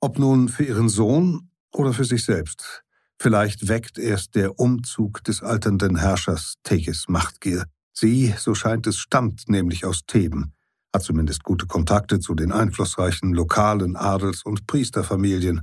[0.00, 2.82] Ob nun für ihren Sohn oder für sich selbst,
[3.18, 7.64] vielleicht weckt erst der Umzug des alternden Herrschers Teches Machtgier.
[7.92, 10.52] Sie, so scheint es, stammt nämlich aus Theben
[10.94, 15.62] hat zumindest gute Kontakte zu den einflussreichen lokalen Adels- und Priesterfamilien.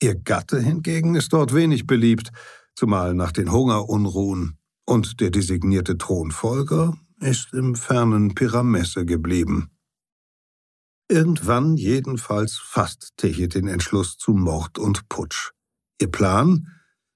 [0.00, 2.30] Ihr Gatte hingegen ist dort wenig beliebt,
[2.76, 9.70] zumal nach den Hungerunruhen, und der designierte Thronfolger ist im fernen Pyramesse geblieben.
[11.08, 15.52] Irgendwann jedenfalls fasst Teche den Entschluss zu Mord und Putsch.
[16.00, 16.68] Ihr Plan?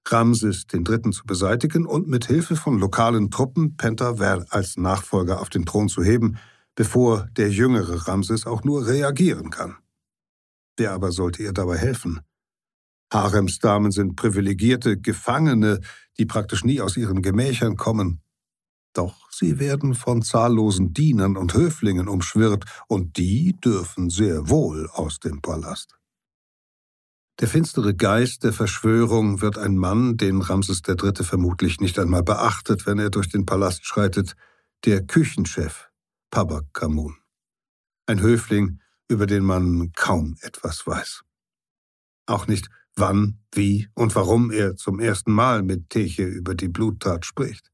[0.09, 1.11] Ramses III.
[1.11, 6.05] zu beseitigen und mit Hilfe von lokalen Truppen Pentaver als Nachfolger auf den Thron zu
[6.05, 6.38] heben,
[6.76, 9.76] bevor der jüngere Ramses auch nur reagieren kann.
[10.76, 12.20] Wer aber sollte ihr dabei helfen?
[13.12, 15.81] Haremsdamen sind privilegierte Gefangene,
[16.19, 18.21] die praktisch nie aus ihren Gemächern kommen.
[18.92, 25.21] Doch sie werden von zahllosen Dienern und Höflingen umschwirrt, und die dürfen sehr wohl aus
[25.21, 25.99] dem Palast.
[27.38, 31.23] Der finstere Geist der Verschwörung wird ein Mann, den Ramses III.
[31.23, 34.35] vermutlich nicht einmal beachtet, wenn er durch den Palast schreitet,
[34.87, 35.90] der Küchenchef,
[36.31, 37.16] Pabak Kamun.
[38.07, 41.25] Ein Höfling, über den man kaum etwas weiß.
[42.25, 47.24] Auch nicht, wann, wie und warum er zum ersten Mal mit Teche über die Bluttat
[47.24, 47.70] spricht.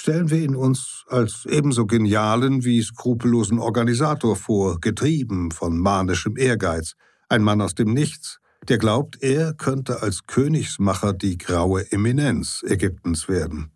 [0.00, 6.94] Stellen wir ihn uns als ebenso genialen wie skrupellosen Organisator vor, getrieben von manischem Ehrgeiz,
[7.28, 13.28] ein Mann aus dem Nichts, der glaubt, er könnte als Königsmacher die graue Eminenz Ägyptens
[13.28, 13.72] werden.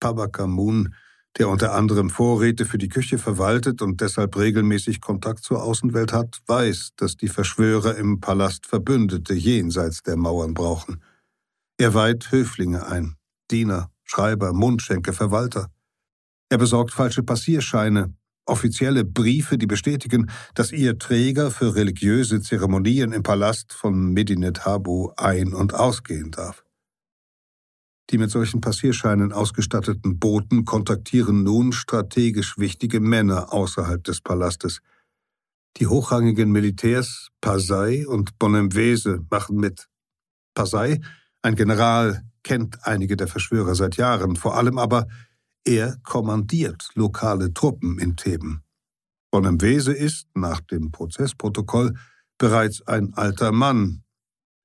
[0.00, 0.94] Pabakamun,
[1.38, 6.40] der unter anderem Vorräte für die Küche verwaltet und deshalb regelmäßig Kontakt zur Außenwelt hat,
[6.46, 11.02] weiß, dass die Verschwörer im Palast Verbündete jenseits der Mauern brauchen.
[11.78, 13.14] Er weiht Höflinge ein,
[13.50, 15.68] Diener, Schreiber, Mundschenke, Verwalter.
[16.48, 18.12] Er besorgt falsche Passierscheine,
[18.44, 25.10] offizielle Briefe, die bestätigen, dass ihr Träger für religiöse Zeremonien im Palast von Medinet Habu
[25.16, 26.64] ein- und ausgehen darf.
[28.10, 34.80] Die mit solchen Passierscheinen ausgestatteten Boten kontaktieren nun strategisch wichtige Männer außerhalb des Palastes.
[35.76, 39.88] Die hochrangigen Militärs Pasai und Bonemwese machen mit.
[40.54, 41.00] Pasai,
[41.42, 45.06] ein General, kennt einige der Verschwörer seit Jahren, vor allem aber
[45.64, 48.64] er kommandiert lokale Truppen in Theben.
[49.30, 51.94] Bonemwese ist, nach dem Prozessprotokoll,
[52.38, 54.02] bereits ein alter Mann.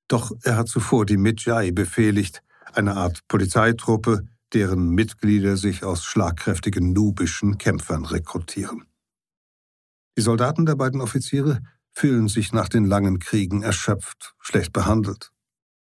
[0.08, 2.42] Doch er hat zuvor die Midjai befehligt,
[2.74, 8.86] eine Art Polizeitruppe, deren Mitglieder sich aus schlagkräftigen nubischen Kämpfern rekrutieren.
[10.18, 15.32] Die Soldaten der beiden Offiziere fühlen sich nach den langen Kriegen erschöpft, schlecht behandelt.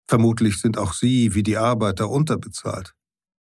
[0.08, 2.96] Vermutlich sind auch sie wie die Arbeiter unterbezahlt.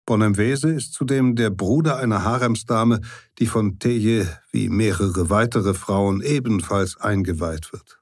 [0.07, 3.01] Bonemwese ist zudem der Bruder einer Haremsdame,
[3.39, 8.01] die von Teje wie mehrere weitere Frauen ebenfalls eingeweiht wird.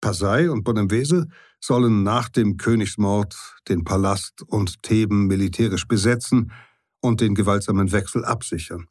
[0.00, 1.28] Pasai und Bonemwese
[1.60, 3.36] sollen nach dem Königsmord
[3.68, 6.52] den Palast und Theben militärisch besetzen
[7.00, 8.86] und den gewaltsamen Wechsel absichern.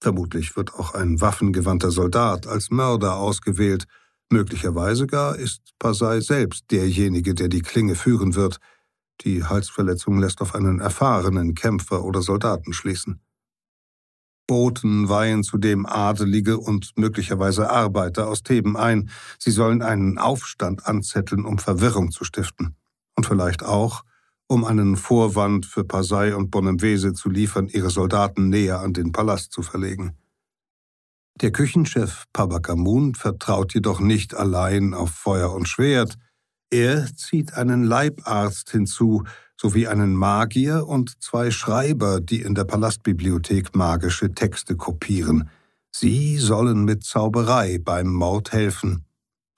[0.00, 3.84] Vermutlich wird auch ein waffengewandter Soldat als Mörder ausgewählt,
[4.30, 8.58] möglicherweise gar ist Pasai selbst derjenige, der die Klinge führen wird,
[9.20, 13.20] die Halsverletzung lässt auf einen erfahrenen Kämpfer oder Soldaten schließen.
[14.52, 19.08] Boten weihen zudem Adelige und möglicherweise Arbeiter aus Theben ein.
[19.38, 22.76] Sie sollen einen Aufstand anzetteln, um Verwirrung zu stiften.
[23.16, 24.02] Und vielleicht auch,
[24.48, 29.52] um einen Vorwand für Pasai und Bonemwese zu liefern, ihre Soldaten näher an den Palast
[29.52, 30.18] zu verlegen.
[31.40, 36.18] Der Küchenchef Pabakamun vertraut jedoch nicht allein auf Feuer und Schwert,
[36.68, 39.24] er zieht einen Leibarzt hinzu,
[39.60, 45.48] sowie einen Magier und zwei Schreiber, die in der Palastbibliothek magische Texte kopieren.
[45.90, 49.04] Sie sollen mit Zauberei beim Mord helfen,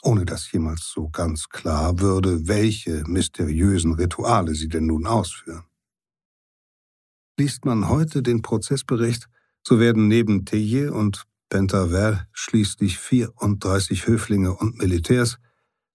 [0.03, 5.65] ohne dass jemals so ganz klar würde, welche mysteriösen Rituale sie denn nun ausführen.
[7.39, 9.29] Liest man heute den Prozessbericht,
[9.63, 15.39] so werden neben Teye und Pentaver schließlich 34 Höflinge und Militärs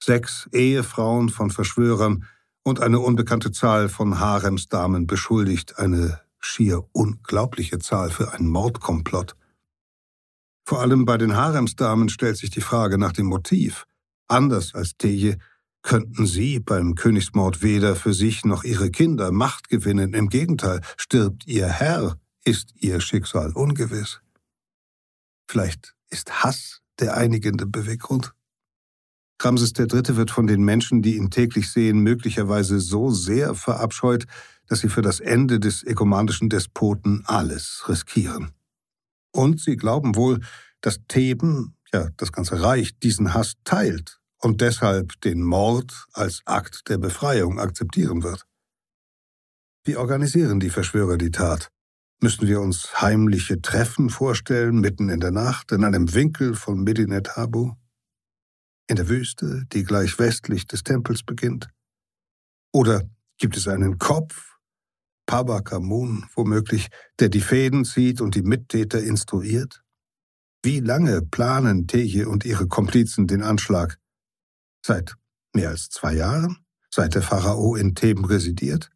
[0.02, 2.26] sechs Ehefrauen von Verschwörern
[2.70, 9.36] und eine unbekannte Zahl von Haremsdamen beschuldigt, eine schier unglaubliche Zahl für einen Mordkomplott.
[10.66, 13.86] Vor allem bei den Haremsdamen stellt sich die Frage nach dem Motiv.
[14.28, 15.40] Anders als Teje
[15.82, 20.14] könnten sie beim Königsmord weder für sich noch ihre Kinder Macht gewinnen.
[20.14, 24.22] Im Gegenteil, stirbt ihr Herr, ist ihr Schicksal ungewiss.
[25.48, 28.34] Vielleicht ist Hass der einigende Beweggrund?
[29.41, 30.17] Ramses III.
[30.17, 34.25] wird von den Menschen, die ihn täglich sehen, möglicherweise so sehr verabscheut,
[34.67, 38.52] dass sie für das Ende des ekomanischen Despoten alles riskieren.
[39.32, 40.39] Und sie glauben wohl,
[40.82, 46.89] dass Theben, ja das ganze Reich, diesen Hass teilt und deshalb den Mord als Akt
[46.89, 48.45] der Befreiung akzeptieren wird.
[49.84, 51.69] Wie organisieren die Verschwörer die Tat?
[52.21, 57.38] Müssen wir uns heimliche Treffen vorstellen, mitten in der Nacht, in einem Winkel von Medinet
[57.38, 57.73] Habu?
[58.89, 61.69] In der Wüste, die gleich westlich des Tempels beginnt?
[62.73, 64.58] Oder gibt es einen Kopf,
[65.28, 69.83] Pabakamun womöglich, der die Fäden zieht und die Mittäter instruiert?
[70.63, 74.00] Wie lange planen Teje und ihre Komplizen den Anschlag?
[74.83, 75.15] Seit
[75.54, 76.58] mehr als zwei Jahren?
[76.90, 78.90] Seit der Pharao in Theben residiert?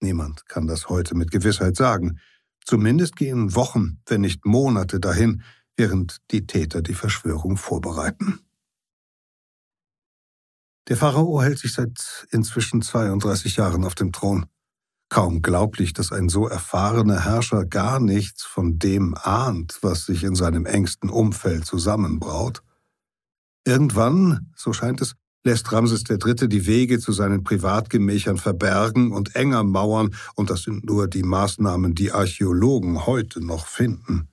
[0.00, 2.20] Niemand kann das heute mit Gewissheit sagen.
[2.66, 5.42] Zumindest gehen Wochen, wenn nicht Monate dahin,
[5.76, 8.45] während die Täter die Verschwörung vorbereiten.
[10.88, 14.46] Der Pharao hält sich seit inzwischen 32 Jahren auf dem Thron.
[15.08, 20.34] Kaum glaublich, dass ein so erfahrener Herrscher gar nichts von dem ahnt, was sich in
[20.34, 22.62] seinem engsten Umfeld zusammenbraut.
[23.64, 25.14] Irgendwann, so scheint es,
[25.44, 26.48] lässt Ramses III.
[26.48, 31.94] die Wege zu seinen Privatgemächern verbergen und enger mauern, und das sind nur die Maßnahmen,
[31.94, 34.28] die Archäologen heute noch finden.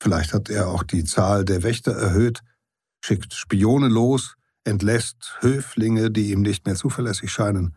[0.00, 2.42] Vielleicht hat er auch die Zahl der Wächter erhöht,
[3.04, 7.76] schickt Spione los, entlässt Höflinge, die ihm nicht mehr zuverlässig scheinen.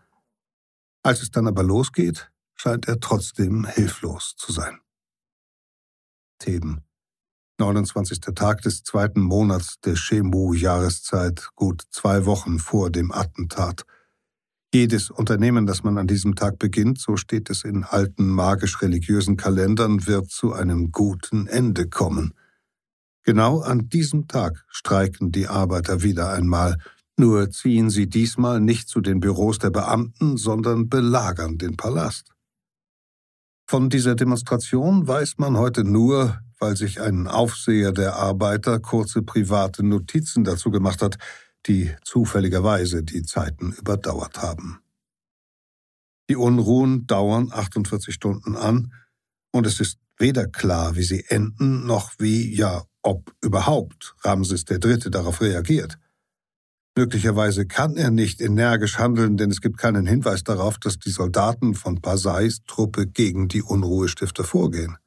[1.03, 4.79] Als es dann aber losgeht, scheint er trotzdem hilflos zu sein.
[6.39, 6.81] Theben.
[7.59, 8.19] 29.
[8.35, 13.83] Tag des zweiten Monats der Shemu-Jahreszeit, gut zwei Wochen vor dem Attentat.
[14.73, 20.05] Jedes Unternehmen, das man an diesem Tag beginnt, so steht es in alten magisch-religiösen Kalendern,
[20.05, 22.33] wird zu einem guten Ende kommen.
[23.27, 26.77] Genau an diesem Tag streiken die Arbeiter wieder einmal,
[27.17, 32.31] nur ziehen sie diesmal nicht zu den Büros der Beamten, sondern belagern den Palast.
[33.69, 39.85] Von dieser Demonstration weiß man heute nur, weil sich ein Aufseher der Arbeiter kurze private
[39.85, 41.17] Notizen dazu gemacht hat,
[41.65, 44.79] die zufälligerweise die Zeiten überdauert haben.
[46.29, 48.93] Die Unruhen dauern 48 Stunden an
[49.51, 55.09] und es ist weder klar, wie sie enden, noch wie, ja, ob überhaupt Ramses III.
[55.09, 55.97] darauf reagiert.
[56.97, 61.73] Möglicherweise kann er nicht energisch handeln, denn es gibt keinen Hinweis darauf, dass die Soldaten
[61.73, 64.97] von Pasais Truppe gegen die Unruhestifter vorgehen.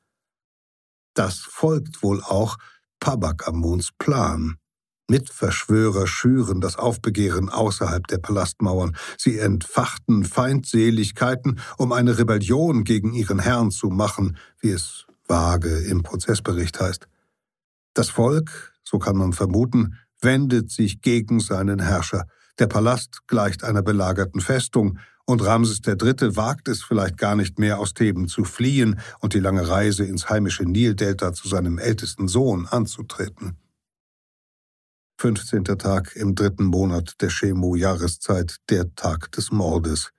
[1.14, 2.56] Das folgt wohl auch
[3.00, 4.54] Pabak Amuns Plan.
[5.10, 8.96] Mitverschwörer schüren das Aufbegehren außerhalb der Palastmauern.
[9.18, 16.02] Sie entfachten Feindseligkeiten, um eine Rebellion gegen ihren Herrn zu machen, wie es vage im
[16.02, 17.08] Prozessbericht heißt.
[17.94, 22.24] Das Volk, so kann man vermuten, wendet sich gegen seinen Herrscher.
[22.58, 24.98] Der Palast gleicht einer belagerten Festung,
[25.30, 26.36] und Ramses III.
[26.36, 30.28] wagt es vielleicht gar nicht mehr, aus Theben zu fliehen und die lange Reise ins
[30.28, 33.56] heimische Nildelta zu seinem ältesten Sohn anzutreten.
[35.20, 35.64] 15.
[35.64, 40.10] Tag im dritten Monat der Shemu-Jahreszeit, der Tag des Mordes.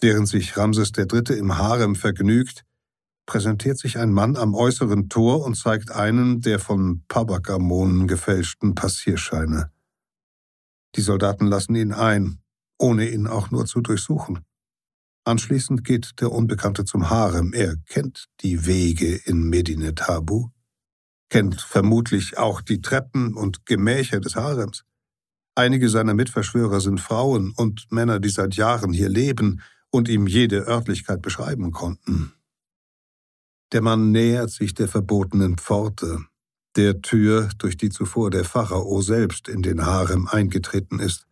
[0.00, 1.36] Während sich Ramses III.
[1.38, 2.62] im Harem vergnügt,
[3.26, 9.70] präsentiert sich ein Mann am äußeren Tor und zeigt einen der von Pabakamonen gefälschten Passierscheine.
[10.96, 12.40] Die Soldaten lassen ihn ein,
[12.78, 14.40] ohne ihn auch nur zu durchsuchen.
[15.24, 17.52] Anschließend geht der Unbekannte zum Harem.
[17.52, 20.48] Er kennt die Wege in Medinet Habu,
[21.30, 24.84] kennt vermutlich auch die Treppen und Gemächer des Harems.
[25.54, 30.66] Einige seiner Mitverschwörer sind Frauen und Männer, die seit Jahren hier leben und ihm jede
[30.66, 32.32] Örtlichkeit beschreiben konnten.
[33.72, 36.18] Der Mann nähert sich der verbotenen Pforte,
[36.76, 41.26] der Tür, durch die zuvor der Pharao selbst in den Harem eingetreten ist.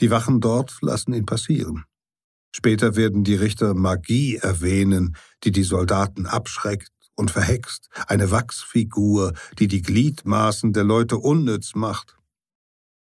[0.00, 1.84] Die Wachen dort lassen ihn passieren.
[2.52, 9.68] Später werden die Richter Magie erwähnen, die die Soldaten abschreckt und verhext, eine Wachsfigur, die
[9.68, 12.16] die Gliedmaßen der Leute unnütz macht.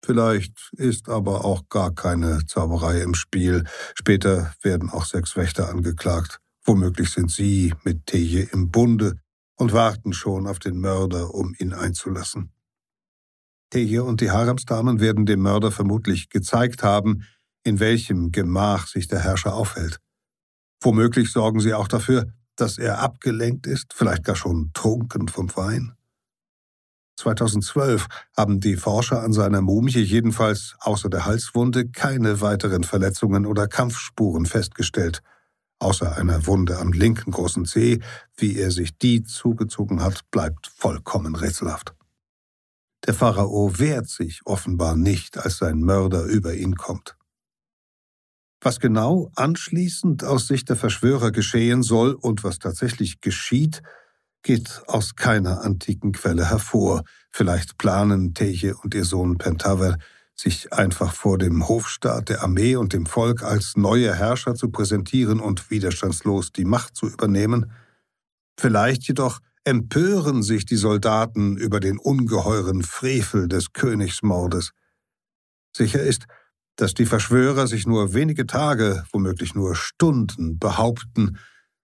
[0.04, 3.66] Vielleicht ist aber auch gar keine Zauberei im Spiel.
[3.96, 6.42] Später werden auch sechs Wächter angeklagt.
[6.70, 9.20] Womöglich sind sie mit Teje im Bunde
[9.56, 12.52] und warten schon auf den Mörder, um ihn einzulassen.
[13.72, 17.24] Teje und die Haremsdamen werden dem Mörder vermutlich gezeigt haben,
[17.64, 20.00] in welchem Gemach sich der Herrscher aufhält.
[20.80, 25.94] Womöglich sorgen sie auch dafür, dass er abgelenkt ist, vielleicht gar schon trunken vom Wein.
[27.20, 28.06] 2012
[28.38, 34.46] haben die Forscher an seiner Mumie jedenfalls außer der Halswunde keine weiteren Verletzungen oder Kampfspuren
[34.46, 35.24] festgestellt–
[35.80, 38.00] Außer einer Wunde am linken großen Zeh,
[38.36, 41.96] wie er sich die zugezogen hat, bleibt vollkommen rätselhaft.
[43.06, 47.16] Der Pharao wehrt sich offenbar nicht, als sein Mörder über ihn kommt.
[48.62, 53.82] Was genau anschließend aus Sicht der Verschwörer geschehen soll und was tatsächlich geschieht,
[54.44, 57.04] geht aus keiner antiken Quelle hervor.
[57.32, 59.98] Vielleicht planen Teche und ihr Sohn Pentaver
[60.40, 65.42] sich einfach vor dem Hofstaat, der Armee und dem Volk als neue Herrscher zu präsentieren
[65.42, 67.74] und widerstandslos die Macht zu übernehmen.
[68.58, 74.72] Vielleicht jedoch empören sich die Soldaten über den ungeheuren Frevel des Königsmordes.
[75.76, 76.26] Sicher ist,
[76.78, 81.38] dass die Verschwörer sich nur wenige Tage, womöglich nur Stunden behaupten,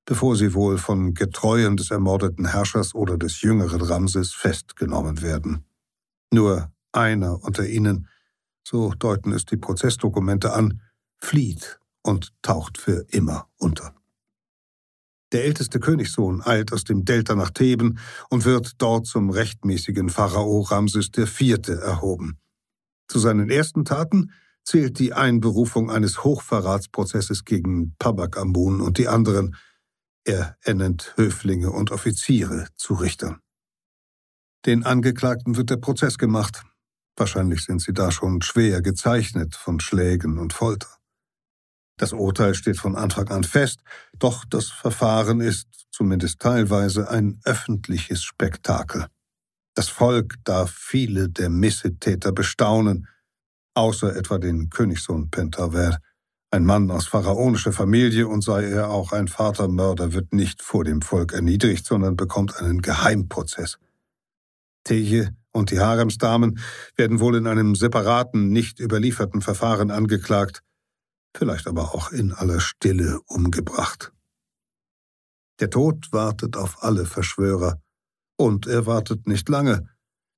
[0.05, 5.65] bevor sie wohl von Getreuen des ermordeten Herrschers oder des jüngeren Ramses festgenommen werden.
[6.31, 8.07] Nur einer unter ihnen
[8.65, 10.81] so deuten es die Prozessdokumente an,
[11.17, 13.95] flieht und taucht für immer unter.
[15.31, 17.99] Der älteste Königssohn eilt aus dem Delta nach Theben
[18.29, 21.67] und wird dort zum rechtmäßigen Pharao Ramses IV.
[21.67, 22.39] erhoben.
[23.07, 24.31] Zu seinen ersten Taten
[24.63, 29.55] zählt die Einberufung eines Hochverratsprozesses gegen Pabak Amun und die anderen.
[30.23, 33.39] Er ernennt Höflinge und Offiziere zu Richtern.
[34.65, 36.63] Den Angeklagten wird der Prozess gemacht,
[37.17, 40.89] Wahrscheinlich sind sie da schon schwer gezeichnet von Schlägen und Folter.
[41.97, 43.79] Das Urteil steht von Anfang an fest,
[44.19, 49.07] doch das Verfahren ist, zumindest teilweise, ein öffentliches Spektakel.
[49.75, 53.07] Das Volk darf viele der Missetäter bestaunen,
[53.75, 55.99] außer etwa den Königssohn Pentaver.
[56.51, 61.01] Ein Mann aus pharaonischer Familie und sei er auch ein Vatermörder, wird nicht vor dem
[61.01, 63.77] Volk erniedrigt, sondern bekommt einen Geheimprozess.
[64.83, 66.59] Teje und die Haremsdamen
[66.97, 70.61] werden wohl in einem separaten, nicht überlieferten Verfahren angeklagt,
[71.33, 74.11] vielleicht aber auch in aller Stille umgebracht.
[75.61, 77.79] Der Tod wartet auf alle Verschwörer,
[78.37, 79.87] und er wartet nicht lange,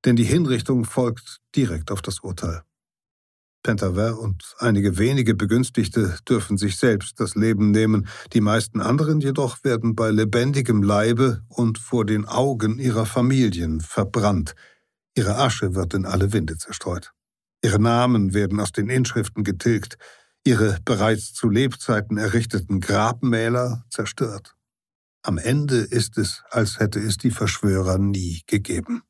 [0.06, 2.62] denn die Hinrichtung folgt direkt auf das Urteil.
[3.64, 9.64] Pentaver und einige wenige Begünstigte dürfen sich selbst das Leben nehmen, die meisten anderen jedoch
[9.64, 14.54] werden bei lebendigem Leibe und vor den Augen ihrer Familien verbrannt,
[15.18, 17.12] ihre Asche wird in alle Winde zerstreut.
[17.64, 19.98] Ihre Namen werden aus den Inschriften getilgt,
[20.46, 24.56] ihre bereits zu Lebzeiten errichteten Grabmäler zerstört.
[25.24, 29.02] Am Ende ist es, als hätte es die Verschwörer nie gegeben.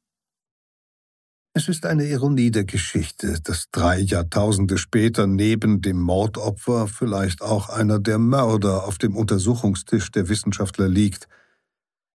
[1.53, 7.69] Es ist eine Ironie der Geschichte, dass drei Jahrtausende später neben dem Mordopfer vielleicht auch
[7.69, 11.27] einer der Mörder auf dem Untersuchungstisch der Wissenschaftler liegt.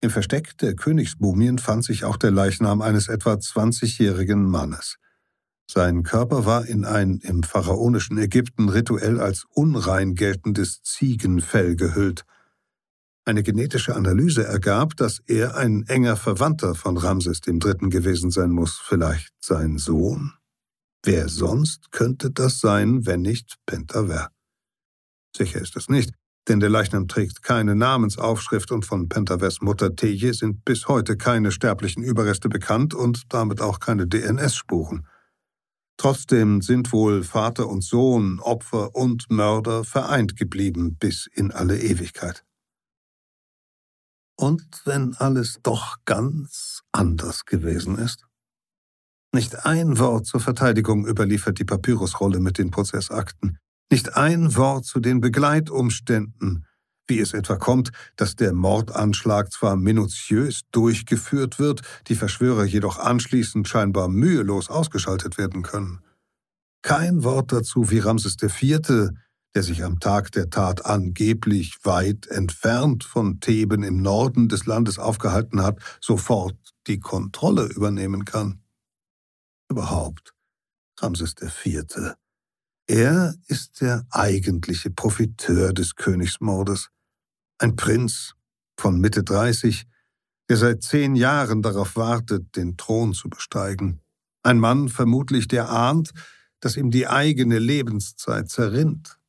[0.04, 4.98] Im Versteck der Königsmumien fand sich auch der Leichnam eines etwa 20-jährigen Mannes.
[5.70, 12.26] Sein Körper war in ein im pharaonischen Ägypten rituell als unrein geltendes Ziegenfell gehüllt.
[13.26, 17.90] Eine genetische Analyse ergab, dass er ein enger Verwandter von Ramses III.
[17.90, 20.34] gewesen sein muss, vielleicht sein Sohn.
[21.04, 24.32] Wer sonst könnte das sein, wenn nicht Pentaver?
[25.38, 26.12] Sicher ist es nicht,
[26.48, 31.52] denn der Leichnam trägt keine Namensaufschrift und von Pentavers Mutter Teje sind bis heute keine
[31.52, 35.08] sterblichen Überreste bekannt und damit auch keine DNS-Spuren.
[35.98, 42.44] Trotzdem sind wohl Vater und Sohn, Opfer und Mörder vereint geblieben bis in alle Ewigkeit.
[44.36, 48.26] Und wenn alles doch ganz anders gewesen ist?
[49.32, 53.60] Nicht ein Wort zur Verteidigung überliefert die Papyrusrolle mit den Prozessakten,
[53.92, 56.66] nicht ein Wort zu den Begleitumständen,
[57.08, 63.68] wie es etwa kommt, dass der Mordanschlag zwar minutiös durchgeführt wird, die Verschwörer jedoch anschließend
[63.68, 66.00] scheinbar mühelos ausgeschaltet werden können.
[66.82, 69.12] Kein Wort dazu, wie Ramses IV.,
[69.54, 74.98] der sich am Tag der Tat angeblich weit entfernt von Theben im Norden des Landes
[74.98, 76.56] aufgehalten hat, sofort
[76.88, 78.62] die Kontrolle übernehmen kann.
[79.70, 80.34] Überhaupt,
[81.02, 82.16] Ramses IV.
[82.92, 86.90] Er ist der eigentliche Profiteur des Königsmordes.
[87.58, 88.34] Ein Prinz
[88.76, 89.86] von Mitte 30,
[90.50, 94.02] der seit zehn Jahren darauf wartet, den Thron zu besteigen.
[94.44, 96.12] Ein Mann vermutlich, der ahnt,
[96.60, 99.20] dass ihm die eigene Lebenszeit zerrinnt.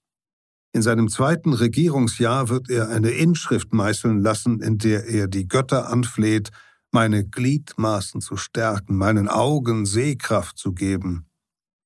[0.72, 5.88] In seinem zweiten Regierungsjahr wird er eine Inschrift meißeln lassen, in der er die Götter
[5.88, 6.50] anfleht,
[6.90, 11.28] meine Gliedmaßen zu stärken, meinen Augen Sehkraft zu geben.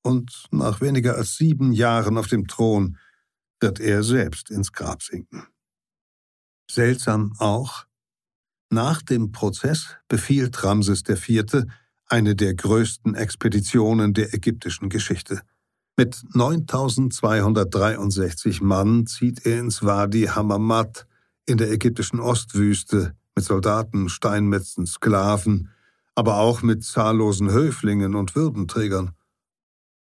[0.07, 2.97] Und nach weniger als sieben Jahren auf dem Thron
[3.59, 5.49] wird er selbst ins Grab sinken.
[6.71, 7.87] Seltsam auch,
[8.71, 11.65] nach dem Prozess befiehlt Ramses IV.
[12.07, 15.41] eine der größten Expeditionen der ägyptischen Geschichte.
[15.97, 21.09] Mit 9263 Mann zieht er ins Wadi Hammamat
[21.47, 25.71] in der ägyptischen Ostwüste mit Soldaten, Steinmetzen, Sklaven,
[26.15, 29.11] aber auch mit zahllosen Höflingen und Würdenträgern.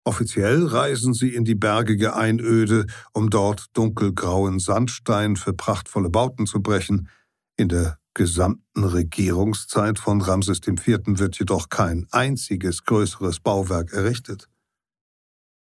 [0.05, 6.63] Offiziell reisen sie in die bergige Einöde, um dort dunkelgrauen Sandstein für prachtvolle Bauten zu
[6.63, 7.09] brechen.
[7.57, 11.01] In der gesamten Regierungszeit von Ramses IV.
[11.07, 14.49] wird jedoch kein einziges größeres Bauwerk errichtet.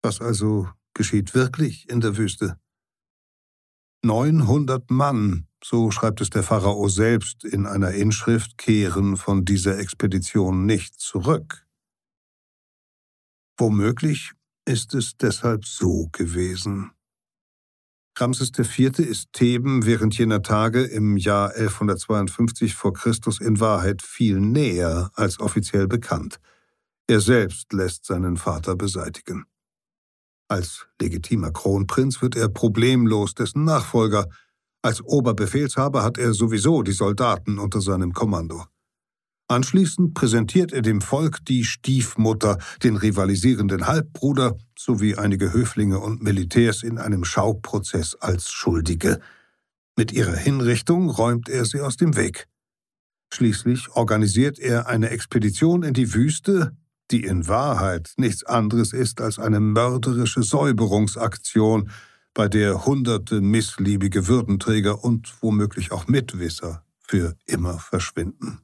[0.02, 2.56] Was also geschieht wirklich in der Wüste?
[4.04, 10.66] 900 Mann, so schreibt es der Pharao selbst in einer Inschrift, kehren von dieser Expedition
[10.66, 11.66] nicht zurück.
[13.62, 14.32] Womöglich
[14.64, 16.90] ist es deshalb so gewesen.
[18.18, 18.98] Ramses IV.
[18.98, 25.38] ist Theben während jener Tage im Jahr 1152 vor Christus in Wahrheit viel näher als
[25.38, 26.40] offiziell bekannt.
[27.06, 29.44] Er selbst lässt seinen Vater beseitigen.
[30.48, 34.26] Als legitimer Kronprinz wird er problemlos dessen Nachfolger.
[34.82, 38.64] Als Oberbefehlshaber hat er sowieso die Soldaten unter seinem Kommando.
[39.52, 46.82] Anschließend präsentiert er dem Volk die Stiefmutter, den rivalisierenden Halbbruder sowie einige Höflinge und Militärs
[46.82, 49.20] in einem Schauprozess als Schuldige.
[49.94, 52.48] Mit ihrer Hinrichtung räumt er sie aus dem Weg.
[53.30, 56.74] Schließlich organisiert er eine Expedition in die Wüste,
[57.10, 61.90] die in Wahrheit nichts anderes ist als eine mörderische Säuberungsaktion,
[62.32, 68.62] bei der hunderte missliebige Würdenträger und womöglich auch Mitwisser für immer verschwinden.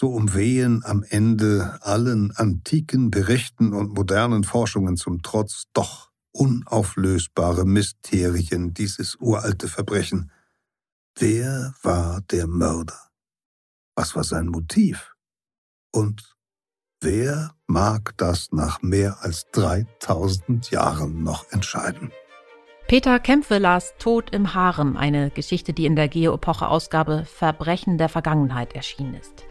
[0.00, 8.72] So umwehen am Ende allen antiken Berichten und modernen Forschungen zum Trotz doch unauflösbare Mysterien
[8.72, 10.30] dieses uralte Verbrechen.
[11.16, 13.10] Wer war der Mörder?
[13.96, 15.16] Was war sein Motiv?
[15.90, 16.36] Und
[17.00, 22.12] wer mag das nach mehr als 3000 Jahren noch entscheiden?
[22.86, 28.74] Peter Kämpfe las Tod im Harem, eine Geschichte, die in der Geo-Epoche-Ausgabe Verbrechen der Vergangenheit
[28.74, 29.44] erschienen ist.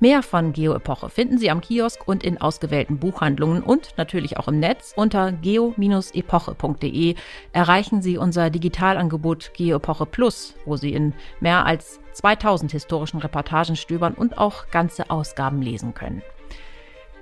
[0.00, 4.60] Mehr von Geo-Epoche finden Sie am Kiosk und in ausgewählten Buchhandlungen und natürlich auch im
[4.60, 7.16] Netz unter geo-epoche.de
[7.52, 14.14] erreichen Sie unser Digitalangebot Geo-Epoche Plus, wo Sie in mehr als 2000 historischen Reportagen stöbern
[14.14, 16.22] und auch ganze Ausgaben lesen können.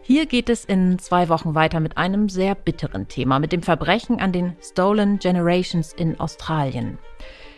[0.03, 4.21] Hier geht es in zwei Wochen weiter mit einem sehr bitteren Thema, mit dem Verbrechen
[4.21, 6.99] an den Stolen Generations in Australien.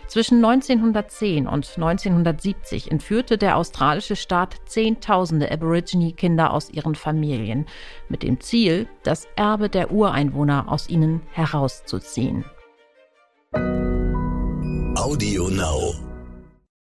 [0.09, 7.67] Zwischen 1910 und 1970 entführte der australische Staat Zehntausende Aborigine-Kinder aus ihren Familien,
[8.09, 12.47] mit dem Ziel, das Erbe der Ureinwohner aus ihnen herauszuziehen.
[14.97, 16.18] Audio Now.